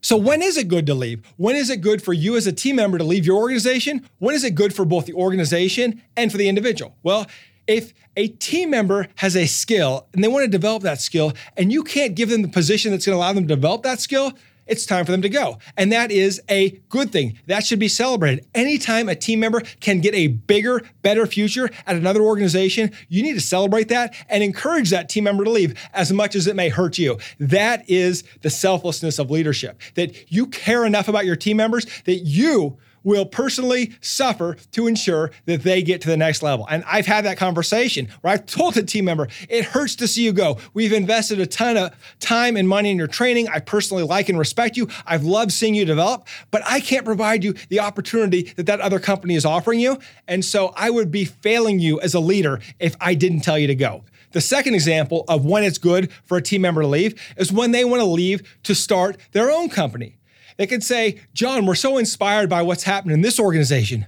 So, 0.01 0.17
when 0.17 0.43
is 0.43 0.57
it 0.57 0.69
good 0.69 0.87
to 0.87 0.95
leave? 0.95 1.27
When 1.37 1.57
is 1.57 1.71
it 1.71 1.81
good 1.81 2.01
for 2.01 2.13
you 2.13 2.37
as 2.37 2.47
a 2.47 2.53
team 2.53 2.77
member 2.77 2.97
to 2.97 3.03
leave 3.03 3.27
your 3.27 3.39
organization? 3.39 4.09
When 4.21 4.37
is 4.37 4.45
it 4.45 4.55
good 4.55 4.73
for 4.73 4.85
both 4.85 5.07
the 5.07 5.15
organization 5.15 6.01
and 6.17 6.31
for 6.31 6.39
the 6.39 6.49
individual? 6.49 6.95
Well, 7.03 7.27
if 7.67 7.95
a 8.17 8.29
team 8.29 8.71
member 8.71 9.09
has 9.17 9.37
a 9.37 9.47
skill 9.47 10.07
and 10.13 10.23
they 10.23 10.29
want 10.29 10.45
to 10.45 10.49
develop 10.49 10.85
that 10.85 11.01
skill, 11.01 11.33
and 11.57 11.73
you 11.73 11.83
can't 11.83 12.15
give 12.15 12.31
them 12.31 12.43
the 12.43 12.49
position 12.49 12.93
that's 12.93 13.07
going 13.07 13.15
to 13.15 13.19
allow 13.19 13.33
them 13.33 13.49
to 13.49 13.55
develop 13.57 13.83
that 13.83 13.99
skill, 13.99 14.35
it's 14.67 14.87
time 14.87 15.05
for 15.05 15.13
them 15.13 15.23
to 15.23 15.29
go. 15.29 15.59
And 15.77 15.93
that 15.93 16.11
is 16.11 16.41
a 16.49 16.71
good 16.89 17.13
thing. 17.13 17.39
That 17.47 17.65
should 17.65 17.79
be 17.79 17.89
celebrated. 17.89 18.47
Anytime 18.55 19.09
a 19.09 19.15
team 19.15 19.41
member 19.41 19.61
can 19.81 20.01
get 20.01 20.15
a 20.15 20.29
bigger, 20.29 20.83
better 21.03 21.27
future 21.27 21.71
at 21.87 21.97
another 21.97 22.23
organization, 22.23 22.93
you 23.09 23.23
need 23.23 23.35
to 23.35 23.41
celebrate 23.41 23.89
that 23.89 24.15
and 24.29 24.43
encourage 24.43 24.91
that 24.91 25.09
team 25.09 25.25
member 25.25 25.45
to 25.45 25.51
leave 25.51 25.75
as 25.93 26.13
much 26.13 26.35
as 26.35 26.47
it 26.47 26.57
may 26.57 26.69
hurt 26.69 26.99
you. 26.99 27.19
That 27.39 27.89
is 27.89 28.25
the 28.43 28.51
selflessness 28.51 29.19
of 29.19 29.31
leadership, 29.31 29.81
that 29.95 30.33
you 30.33 30.47
care 30.47 30.85
enough 30.85 31.09
about 31.09 31.27
your 31.27 31.37
team 31.37 31.57
members 31.57 31.87
that 32.05 32.19
you 32.19 32.79
will 33.07 33.25
personally 33.25 33.93
suffer 34.01 34.57
to 34.73 34.89
ensure 34.89 35.31
that 35.45 35.63
they 35.63 35.81
get 35.81 36.01
to 36.01 36.09
the 36.09 36.17
next 36.17 36.43
level. 36.43 36.67
And 36.69 36.83
I've 36.87 37.07
had 37.07 37.25
that 37.25 37.39
conversation 37.39 38.09
where 38.21 38.35
I've 38.35 38.47
told 38.47 38.77
a 38.77 38.83
team 38.83 39.05
member, 39.05 39.29
it 39.49 39.65
hurts 39.65 39.95
to 39.97 40.09
see 40.09 40.25
you 40.25 40.33
go. 40.33 40.59
We've 40.75 40.93
invested 40.93 41.41
a 41.41 41.47
ton 41.47 41.77
of 41.77 41.93
time 42.19 42.57
and 42.57 42.69
money 42.69 42.91
in 42.91 42.99
your 42.99 43.07
training. 43.07 43.49
I 43.49 43.61
personally 43.61 44.03
like 44.03 44.29
and 44.29 44.39
respect 44.39 44.77
you. 44.77 44.89
I've 45.07 45.23
loved 45.23 45.53
seeing 45.53 45.77
you 45.77 45.85
develop, 45.85 46.27
but 46.51 46.63
I 46.67 46.81
can't 46.81 47.05
provide 47.05 47.45
you 47.45 47.55
the 47.69 47.79
opportunity 47.79 48.53
that 48.57 48.67
that 48.67 48.81
other 48.81 48.99
company 48.99 49.37
is 49.37 49.45
offering 49.45 49.79
you. 49.79 49.99
And 50.27 50.45
so 50.45 50.73
I 50.77 50.91
would 50.91 51.13
be 51.13 51.25
failing 51.25 51.79
you 51.79 52.01
as 52.01 52.13
a 52.15 52.21
leader 52.21 52.61
if 52.81 52.97
I 53.01 53.15
didn't 53.15 53.41
tell 53.41 53.57
you 53.57 53.69
to 53.69 53.77
go. 53.77 54.03
The 54.33 54.41
second 54.41 54.75
example 54.75 55.25
of 55.29 55.45
when 55.45 55.63
it's 55.63 55.79
good 55.79 56.11
for 56.25 56.37
a 56.37 56.43
team 56.43 56.63
member 56.63 56.83
to 56.83 56.89
leave 56.89 57.15
is 57.37 57.53
when 57.53 57.71
they 57.71 57.85
want 57.85 58.01
to 58.01 58.07
leave 58.07 58.59
to 58.65 58.75
start 58.75 59.17
their 59.31 59.49
own 59.49 59.69
company. 59.69 60.17
They 60.57 60.67
could 60.67 60.83
say, 60.83 61.21
John, 61.35 61.67
we're 61.67 61.75
so 61.75 61.99
inspired 61.99 62.49
by 62.49 62.63
what's 62.63 62.85
happening 62.85 63.15
in 63.15 63.21
this 63.21 63.39
organization. 63.39 64.07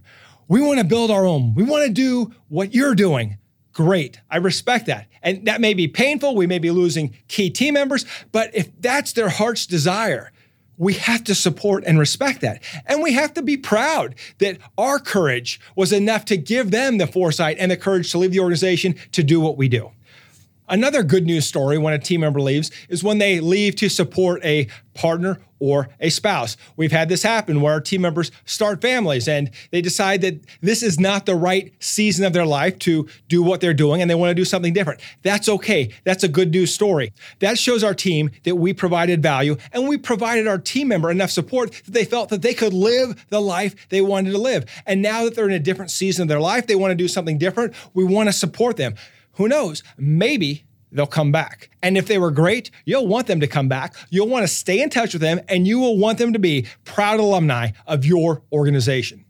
We 0.49 0.63
want 0.63 0.79
to 0.79 0.85
build 0.85 1.11
our 1.11 1.27
own. 1.27 1.55
We 1.55 1.63
want 1.63 1.87
to 1.87 1.93
do 1.93 2.33
what 2.49 2.75
you're 2.75 2.95
doing. 2.95 3.39
Great. 3.73 4.21
I 4.31 4.39
respect 4.39 4.87
that. 4.87 5.09
And 5.23 5.47
that 5.47 5.61
may 5.61 5.75
be 5.75 5.87
painful. 5.87 6.35
We 6.35 6.47
may 6.47 6.59
be 6.59 6.71
losing 6.71 7.15
key 7.29 7.51
team 7.51 7.75
members, 7.75 8.05
but 8.33 8.55
if 8.55 8.69
that's 8.81 9.13
their 9.13 9.29
heart's 9.29 9.67
desire, 9.67 10.33
we 10.79 10.95
have 10.95 11.25
to 11.25 11.35
support 11.35 11.85
and 11.87 11.99
respect 11.99 12.41
that. 12.41 12.63
And 12.87 13.03
we 13.03 13.13
have 13.13 13.35
to 13.35 13.43
be 13.43 13.57
proud 13.57 14.15
that 14.39 14.59
our 14.79 14.99
courage 14.99 15.61
was 15.77 15.93
enough 15.93 16.25
to 16.27 16.37
give 16.37 16.71
them 16.71 16.99
the 16.99 17.07
foresight 17.07 17.57
and 17.59 17.71
the 17.71 17.77
courage 17.77 18.11
to 18.13 18.19
leave 18.19 18.33
the 18.33 18.41
organization 18.41 18.95
to 19.13 19.23
do 19.23 19.41
what 19.41 19.57
we 19.57 19.69
do. 19.69 19.91
Another 20.69 21.03
good 21.03 21.25
news 21.25 21.47
story 21.47 21.79
when 21.79 21.95
a 21.95 21.99
team 21.99 22.21
member 22.21 22.41
leaves 22.41 22.71
is 22.89 23.03
when 23.03 23.19
they 23.19 23.41
leave 23.41 23.77
to 23.77 23.89
support 23.89 24.45
a 24.45 24.69
partner 24.95 25.39
or 25.61 25.89
a 26.01 26.11
spouse. 26.11 26.57
We've 26.77 26.93
had 26.93 27.09
this 27.09 27.23
happen 27.23 27.61
where 27.61 27.73
our 27.73 27.81
team 27.81 28.03
members 28.03 28.31
start 28.45 28.81
families 28.81 29.27
and 29.29 29.51
they 29.71 29.81
decide 29.81 30.21
that 30.23 30.45
this 30.61 30.83
is 30.83 31.01
not 31.01 31.27
the 31.27 31.35
right 31.35 31.73
season 31.81 32.25
of 32.25 32.33
their 32.33 32.47
life 32.47 32.79
to 32.81 33.09
do 33.29 33.43
what 33.43 33.61
they're 33.61 33.75
doing 33.75 34.01
and 34.01 34.11
they 34.11 34.15
want 34.15 34.31
to 34.31 34.35
do 34.35 34.45
something 34.45 34.73
different. 34.73 35.01
That's 35.23 35.49
okay. 35.49 35.91
That's 36.05 36.25
a 36.25 36.29
good 36.29 36.51
news 36.51 36.73
story. 36.73 37.13
That 37.41 37.59
shows 37.59 37.83
our 37.83 37.95
team 37.95 38.31
that 38.45 38.57
we 38.57 38.73
provided 38.73 39.23
value 39.23 39.57
and 39.73 39.89
we 39.89 39.99
provided 39.99 40.47
our 40.47 40.59
team 40.59 40.89
member 40.89 41.11
enough 41.11 41.31
support 41.31 41.73
that 41.85 41.93
they 41.93 42.05
felt 42.05 42.29
that 42.29 42.43
they 42.43 42.55
could 42.55 42.73
live 42.73 43.27
the 43.31 43.41
life 43.41 43.89
they 43.89 44.01
wanted 44.01 44.33
to 44.33 44.39
live. 44.39 44.65
And 44.87 45.03
now 45.03 45.25
that 45.25 45.35
they're 45.35 45.49
in 45.49 45.53
a 45.53 45.59
different 45.59 45.91
season 45.91 46.23
of 46.23 46.29
their 46.29 46.41
life, 46.41 46.67
they 46.67 46.77
want 46.77 46.93
to 46.93 46.97
do 46.97 47.09
something 47.09 47.39
different. 47.39 47.75
We 47.95 48.05
want 48.05 48.29
to 48.29 48.33
support 48.33 48.77
them. 48.77 48.95
Who 49.39 49.49
knows? 49.49 49.85
Maybe 49.97 50.65
they'll 50.91 51.07
come 51.07 51.31
back. 51.31 51.71
And 51.81 51.97
if 51.97 52.07
they 52.07 52.19
were 52.19 52.33
great, 52.33 52.73
you'll 52.85 53.07
want 53.07 53.29
them 53.29 53.39
to 53.41 53.47
come 53.47 53.69
back. 53.69 53.95
You'll 54.11 54.29
want 54.29 54.43
to 54.43 54.49
stay 54.49 54.83
in 54.83 54.91
touch 54.91 55.13
with 55.13 55.23
them 55.23 55.41
and 55.49 55.67
you 55.67 55.79
will 55.79 55.97
want 55.97 56.19
them 56.19 56.33
to 56.33 56.41
be 56.41 56.67
proud 56.85 57.21
alumni 57.21 57.71
of 57.87 58.05
your 58.05 58.43
organization. 58.53 59.25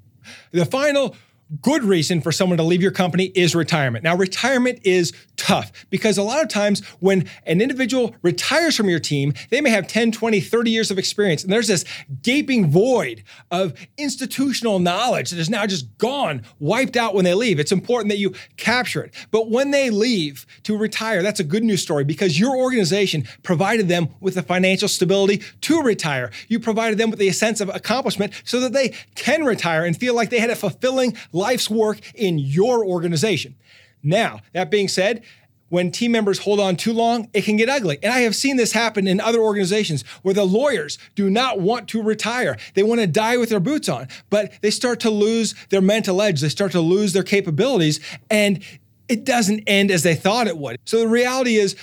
The 0.50 0.64
final 0.64 1.14
good 1.60 1.84
reason 1.84 2.20
for 2.20 2.32
someone 2.32 2.58
to 2.58 2.64
leave 2.64 2.82
your 2.82 2.90
company 2.90 3.26
is 3.34 3.54
retirement. 3.54 4.04
Now, 4.04 4.16
retirement 4.16 4.80
is 4.84 5.12
tough 5.36 5.72
because 5.90 6.18
a 6.18 6.22
lot 6.22 6.42
of 6.42 6.48
times 6.48 6.84
when 7.00 7.28
an 7.46 7.60
individual 7.60 8.14
retires 8.22 8.76
from 8.76 8.88
your 8.88 8.98
team, 8.98 9.32
they 9.50 9.60
may 9.60 9.70
have 9.70 9.86
10, 9.86 10.12
20, 10.12 10.40
30 10.40 10.70
years 10.70 10.90
of 10.90 10.98
experience. 10.98 11.42
And 11.42 11.52
there's 11.52 11.68
this 11.68 11.84
gaping 12.22 12.70
void 12.70 13.22
of 13.50 13.74
institutional 13.96 14.78
knowledge 14.78 15.30
that 15.30 15.38
is 15.38 15.48
now 15.48 15.66
just 15.66 15.96
gone, 15.98 16.42
wiped 16.58 16.96
out 16.96 17.14
when 17.14 17.24
they 17.24 17.34
leave. 17.34 17.58
It's 17.58 17.72
important 17.72 18.10
that 18.10 18.18
you 18.18 18.34
capture 18.56 19.02
it. 19.02 19.14
But 19.30 19.50
when 19.50 19.70
they 19.70 19.90
leave 19.90 20.46
to 20.64 20.76
retire, 20.76 21.22
that's 21.22 21.40
a 21.40 21.44
good 21.44 21.64
news 21.64 21.82
story 21.82 22.04
because 22.04 22.38
your 22.38 22.56
organization 22.56 23.26
provided 23.42 23.88
them 23.88 24.08
with 24.20 24.34
the 24.34 24.42
financial 24.42 24.88
stability 24.88 25.42
to 25.62 25.80
retire. 25.82 26.30
You 26.48 26.60
provided 26.60 26.98
them 26.98 27.10
with 27.10 27.20
a 27.20 27.30
sense 27.30 27.60
of 27.60 27.68
accomplishment 27.74 28.32
so 28.44 28.60
that 28.60 28.72
they 28.72 28.94
can 29.14 29.44
retire 29.44 29.84
and 29.84 29.96
feel 29.96 30.14
like 30.14 30.30
they 30.30 30.40
had 30.40 30.50
a 30.50 30.56
fulfilling 30.56 31.16
life's 31.38 31.70
work 31.70 32.00
in 32.14 32.38
your 32.38 32.84
organization. 32.84 33.54
Now, 34.02 34.40
that 34.52 34.70
being 34.70 34.88
said, 34.88 35.22
when 35.68 35.90
team 35.90 36.12
members 36.12 36.38
hold 36.38 36.60
on 36.60 36.76
too 36.76 36.92
long, 36.92 37.28
it 37.34 37.44
can 37.44 37.56
get 37.56 37.68
ugly. 37.68 37.98
And 38.02 38.12
I 38.12 38.20
have 38.20 38.34
seen 38.34 38.56
this 38.56 38.72
happen 38.72 39.06
in 39.06 39.20
other 39.20 39.40
organizations 39.40 40.02
where 40.22 40.34
the 40.34 40.44
lawyers 40.44 40.98
do 41.14 41.28
not 41.28 41.60
want 41.60 41.88
to 41.88 42.02
retire. 42.02 42.56
They 42.74 42.82
want 42.82 43.00
to 43.00 43.06
die 43.06 43.36
with 43.36 43.50
their 43.50 43.60
boots 43.60 43.88
on, 43.88 44.08
but 44.30 44.52
they 44.62 44.70
start 44.70 45.00
to 45.00 45.10
lose 45.10 45.54
their 45.68 45.82
mental 45.82 46.22
edge. 46.22 46.40
They 46.40 46.48
start 46.48 46.72
to 46.72 46.80
lose 46.80 47.12
their 47.12 47.22
capabilities, 47.22 48.00
and 48.30 48.62
it 49.08 49.24
doesn't 49.24 49.64
end 49.66 49.90
as 49.90 50.02
they 50.02 50.14
thought 50.14 50.46
it 50.46 50.56
would. 50.56 50.78
So 50.84 51.00
the 51.00 51.08
reality 51.08 51.56
is, 51.56 51.76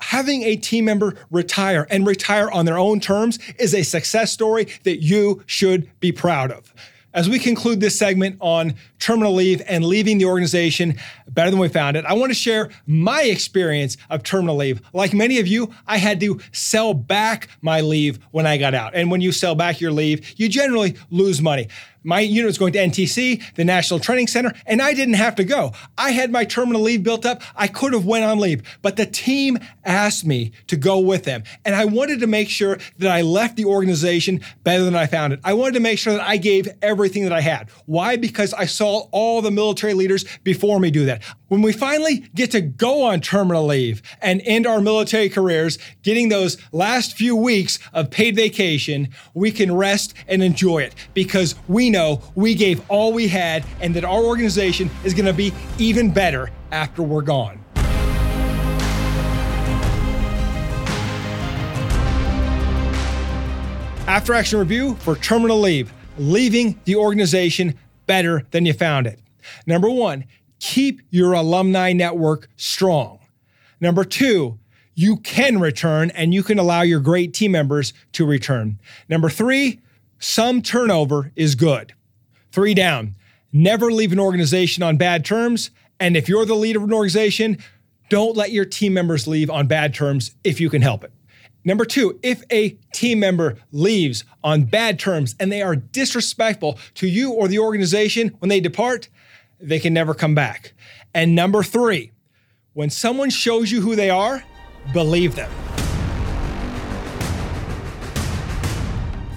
having 0.00 0.42
a 0.42 0.56
team 0.56 0.84
member 0.84 1.14
retire 1.30 1.86
and 1.88 2.06
retire 2.06 2.50
on 2.50 2.64
their 2.64 2.78
own 2.78 2.98
terms 2.98 3.38
is 3.58 3.72
a 3.72 3.84
success 3.84 4.32
story 4.32 4.66
that 4.82 5.00
you 5.02 5.42
should 5.46 5.88
be 6.00 6.10
proud 6.10 6.50
of. 6.50 6.74
As 7.14 7.28
we 7.28 7.38
conclude 7.38 7.80
this 7.80 7.98
segment 7.98 8.36
on 8.40 8.74
terminal 8.98 9.34
leave 9.34 9.60
and 9.68 9.84
leaving 9.84 10.16
the 10.16 10.24
organization 10.24 10.96
better 11.28 11.50
than 11.50 11.60
we 11.60 11.68
found 11.68 11.96
it, 11.96 12.06
I 12.06 12.14
want 12.14 12.30
to 12.30 12.34
share 12.34 12.70
my 12.86 13.22
experience 13.24 13.98
of 14.08 14.22
terminal 14.22 14.56
leave. 14.56 14.80
Like 14.94 15.12
many 15.12 15.38
of 15.38 15.46
you, 15.46 15.74
I 15.86 15.98
had 15.98 16.20
to 16.20 16.40
sell 16.52 16.94
back 16.94 17.48
my 17.60 17.82
leave 17.82 18.18
when 18.30 18.46
I 18.46 18.56
got 18.56 18.74
out. 18.74 18.94
And 18.94 19.10
when 19.10 19.20
you 19.20 19.30
sell 19.30 19.54
back 19.54 19.80
your 19.80 19.92
leave, 19.92 20.38
you 20.38 20.48
generally 20.48 20.96
lose 21.10 21.42
money. 21.42 21.68
My 22.02 22.20
unit 22.20 22.46
was 22.46 22.58
going 22.58 22.72
to 22.74 22.78
NTC, 22.78 23.54
the 23.54 23.64
National 23.64 24.00
Training 24.00 24.26
Center, 24.26 24.52
and 24.66 24.82
I 24.82 24.94
didn't 24.94 25.14
have 25.14 25.34
to 25.36 25.44
go. 25.44 25.72
I 25.96 26.10
had 26.10 26.30
my 26.30 26.44
terminal 26.44 26.82
leave 26.82 27.02
built 27.02 27.24
up. 27.24 27.42
I 27.54 27.68
could 27.68 27.92
have 27.92 28.04
went 28.04 28.24
on 28.24 28.38
leave, 28.38 28.62
but 28.82 28.96
the 28.96 29.06
team 29.06 29.58
asked 29.84 30.24
me 30.24 30.52
to 30.66 30.76
go 30.76 30.98
with 30.98 31.24
them. 31.24 31.44
And 31.64 31.74
I 31.74 31.84
wanted 31.84 32.20
to 32.20 32.26
make 32.26 32.48
sure 32.48 32.78
that 32.98 33.10
I 33.10 33.22
left 33.22 33.56
the 33.56 33.64
organization 33.64 34.40
better 34.64 34.84
than 34.84 34.96
I 34.96 35.06
found 35.06 35.32
it. 35.32 35.40
I 35.44 35.54
wanted 35.54 35.74
to 35.74 35.80
make 35.80 35.98
sure 35.98 36.14
that 36.14 36.26
I 36.26 36.36
gave 36.36 36.68
everything 36.80 37.24
that 37.24 37.32
I 37.32 37.40
had. 37.40 37.70
Why? 37.86 38.16
Because 38.16 38.52
I 38.54 38.66
saw 38.66 39.08
all 39.10 39.42
the 39.42 39.50
military 39.50 39.94
leaders 39.94 40.24
before 40.44 40.80
me 40.80 40.90
do 40.90 41.06
that. 41.06 41.22
When 41.52 41.60
we 41.60 41.74
finally 41.74 42.20
get 42.34 42.50
to 42.52 42.62
go 42.62 43.02
on 43.02 43.20
terminal 43.20 43.66
leave 43.66 44.00
and 44.22 44.40
end 44.46 44.66
our 44.66 44.80
military 44.80 45.28
careers, 45.28 45.76
getting 46.02 46.30
those 46.30 46.56
last 46.72 47.14
few 47.14 47.36
weeks 47.36 47.78
of 47.92 48.10
paid 48.10 48.36
vacation, 48.36 49.10
we 49.34 49.50
can 49.50 49.70
rest 49.70 50.14
and 50.26 50.42
enjoy 50.42 50.78
it 50.78 50.94
because 51.12 51.54
we 51.68 51.90
know 51.90 52.22
we 52.34 52.54
gave 52.54 52.80
all 52.90 53.12
we 53.12 53.28
had 53.28 53.66
and 53.82 53.94
that 53.96 54.02
our 54.02 54.22
organization 54.22 54.90
is 55.04 55.12
going 55.12 55.26
to 55.26 55.34
be 55.34 55.52
even 55.76 56.10
better 56.10 56.48
after 56.70 57.02
we're 57.02 57.20
gone. 57.20 57.62
After 64.06 64.32
action 64.32 64.58
review 64.58 64.94
for 64.94 65.16
terminal 65.16 65.60
leave, 65.60 65.92
leaving 66.16 66.80
the 66.86 66.96
organization 66.96 67.78
better 68.06 68.46
than 68.52 68.64
you 68.64 68.72
found 68.72 69.06
it. 69.06 69.20
Number 69.66 69.90
one, 69.90 70.24
keep 70.62 71.02
your 71.10 71.32
alumni 71.32 71.92
network 71.92 72.48
strong. 72.56 73.18
Number 73.80 74.04
two, 74.04 74.60
you 74.94 75.16
can 75.16 75.58
return 75.58 76.10
and 76.10 76.32
you 76.32 76.44
can 76.44 76.56
allow 76.56 76.82
your 76.82 77.00
great 77.00 77.34
team 77.34 77.50
members 77.50 77.92
to 78.12 78.24
return. 78.24 78.78
Number 79.08 79.28
three, 79.28 79.80
some 80.20 80.62
turnover 80.62 81.32
is 81.34 81.56
good. 81.56 81.94
Three 82.52 82.74
down, 82.74 83.16
never 83.52 83.90
leave 83.90 84.12
an 84.12 84.20
organization 84.20 84.84
on 84.84 84.96
bad 84.96 85.24
terms. 85.24 85.72
And 85.98 86.16
if 86.16 86.28
you're 86.28 86.46
the 86.46 86.54
leader 86.54 86.78
of 86.78 86.84
an 86.84 86.92
organization, 86.92 87.58
don't 88.08 88.36
let 88.36 88.52
your 88.52 88.64
team 88.64 88.94
members 88.94 89.26
leave 89.26 89.50
on 89.50 89.66
bad 89.66 89.92
terms 89.92 90.36
if 90.44 90.60
you 90.60 90.70
can 90.70 90.80
help 90.80 91.02
it. 91.02 91.12
Number 91.64 91.84
two, 91.84 92.20
if 92.22 92.44
a 92.52 92.70
team 92.92 93.18
member 93.18 93.56
leaves 93.72 94.24
on 94.44 94.62
bad 94.64 95.00
terms 95.00 95.34
and 95.40 95.50
they 95.50 95.62
are 95.62 95.74
disrespectful 95.74 96.78
to 96.94 97.08
you 97.08 97.32
or 97.32 97.48
the 97.48 97.58
organization 97.58 98.28
when 98.38 98.48
they 98.48 98.60
depart, 98.60 99.08
they 99.62 99.78
can 99.78 99.94
never 99.94 100.12
come 100.12 100.34
back. 100.34 100.74
And 101.14 101.34
number 101.34 101.62
three, 101.62 102.12
when 102.74 102.90
someone 102.90 103.30
shows 103.30 103.70
you 103.70 103.80
who 103.80 103.96
they 103.96 104.10
are, 104.10 104.42
believe 104.92 105.36
them. 105.36 105.50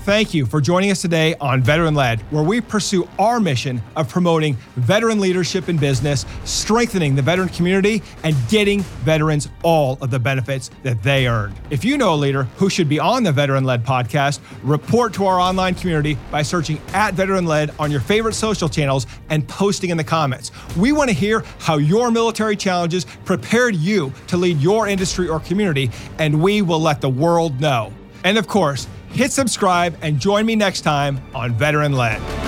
Thank 0.05 0.35
you 0.35 0.45
for 0.45 0.61
joining 0.61 0.91
us 0.91 1.01
today 1.01 1.33
on 1.41 1.63
Veteran 1.63 1.95
Led, 1.95 2.19
where 2.29 2.43
we 2.43 2.61
pursue 2.61 3.09
our 3.17 3.39
mission 3.39 3.81
of 3.95 4.07
promoting 4.07 4.55
veteran 4.75 5.19
leadership 5.19 5.67
in 5.67 5.77
business, 5.77 6.27
strengthening 6.43 7.15
the 7.15 7.23
veteran 7.23 7.49
community, 7.49 8.03
and 8.23 8.35
getting 8.47 8.81
veterans 9.03 9.49
all 9.63 9.97
of 10.01 10.11
the 10.11 10.19
benefits 10.19 10.69
that 10.83 11.01
they 11.01 11.27
earned. 11.27 11.55
If 11.71 11.83
you 11.83 11.97
know 11.97 12.13
a 12.13 12.15
leader 12.15 12.43
who 12.57 12.69
should 12.69 12.87
be 12.87 12.99
on 12.99 13.23
the 13.23 13.31
Veteran 13.31 13.63
Led 13.63 13.83
podcast, 13.83 14.41
report 14.61 15.11
to 15.15 15.25
our 15.25 15.39
online 15.39 15.73
community 15.73 16.19
by 16.29 16.43
searching 16.43 16.79
at 16.93 17.15
Veteran 17.15 17.47
Led 17.47 17.73
on 17.79 17.89
your 17.89 18.01
favorite 18.01 18.35
social 18.35 18.69
channels 18.69 19.07
and 19.31 19.47
posting 19.47 19.89
in 19.89 19.97
the 19.97 20.03
comments. 20.03 20.51
We 20.77 20.91
want 20.91 21.09
to 21.09 21.15
hear 21.15 21.43
how 21.57 21.77
your 21.77 22.11
military 22.11 22.55
challenges 22.55 23.07
prepared 23.25 23.75
you 23.75 24.13
to 24.27 24.37
lead 24.37 24.59
your 24.59 24.87
industry 24.87 25.27
or 25.27 25.39
community, 25.39 25.89
and 26.19 26.43
we 26.43 26.61
will 26.61 26.79
let 26.79 27.01
the 27.01 27.09
world 27.09 27.59
know. 27.59 27.91
And 28.23 28.37
of 28.37 28.47
course, 28.47 28.87
hit 29.15 29.31
subscribe 29.31 29.97
and 30.01 30.19
join 30.19 30.45
me 30.45 30.55
next 30.55 30.81
time 30.81 31.21
on 31.33 31.53
Veteran 31.53 31.93
Led. 31.93 32.44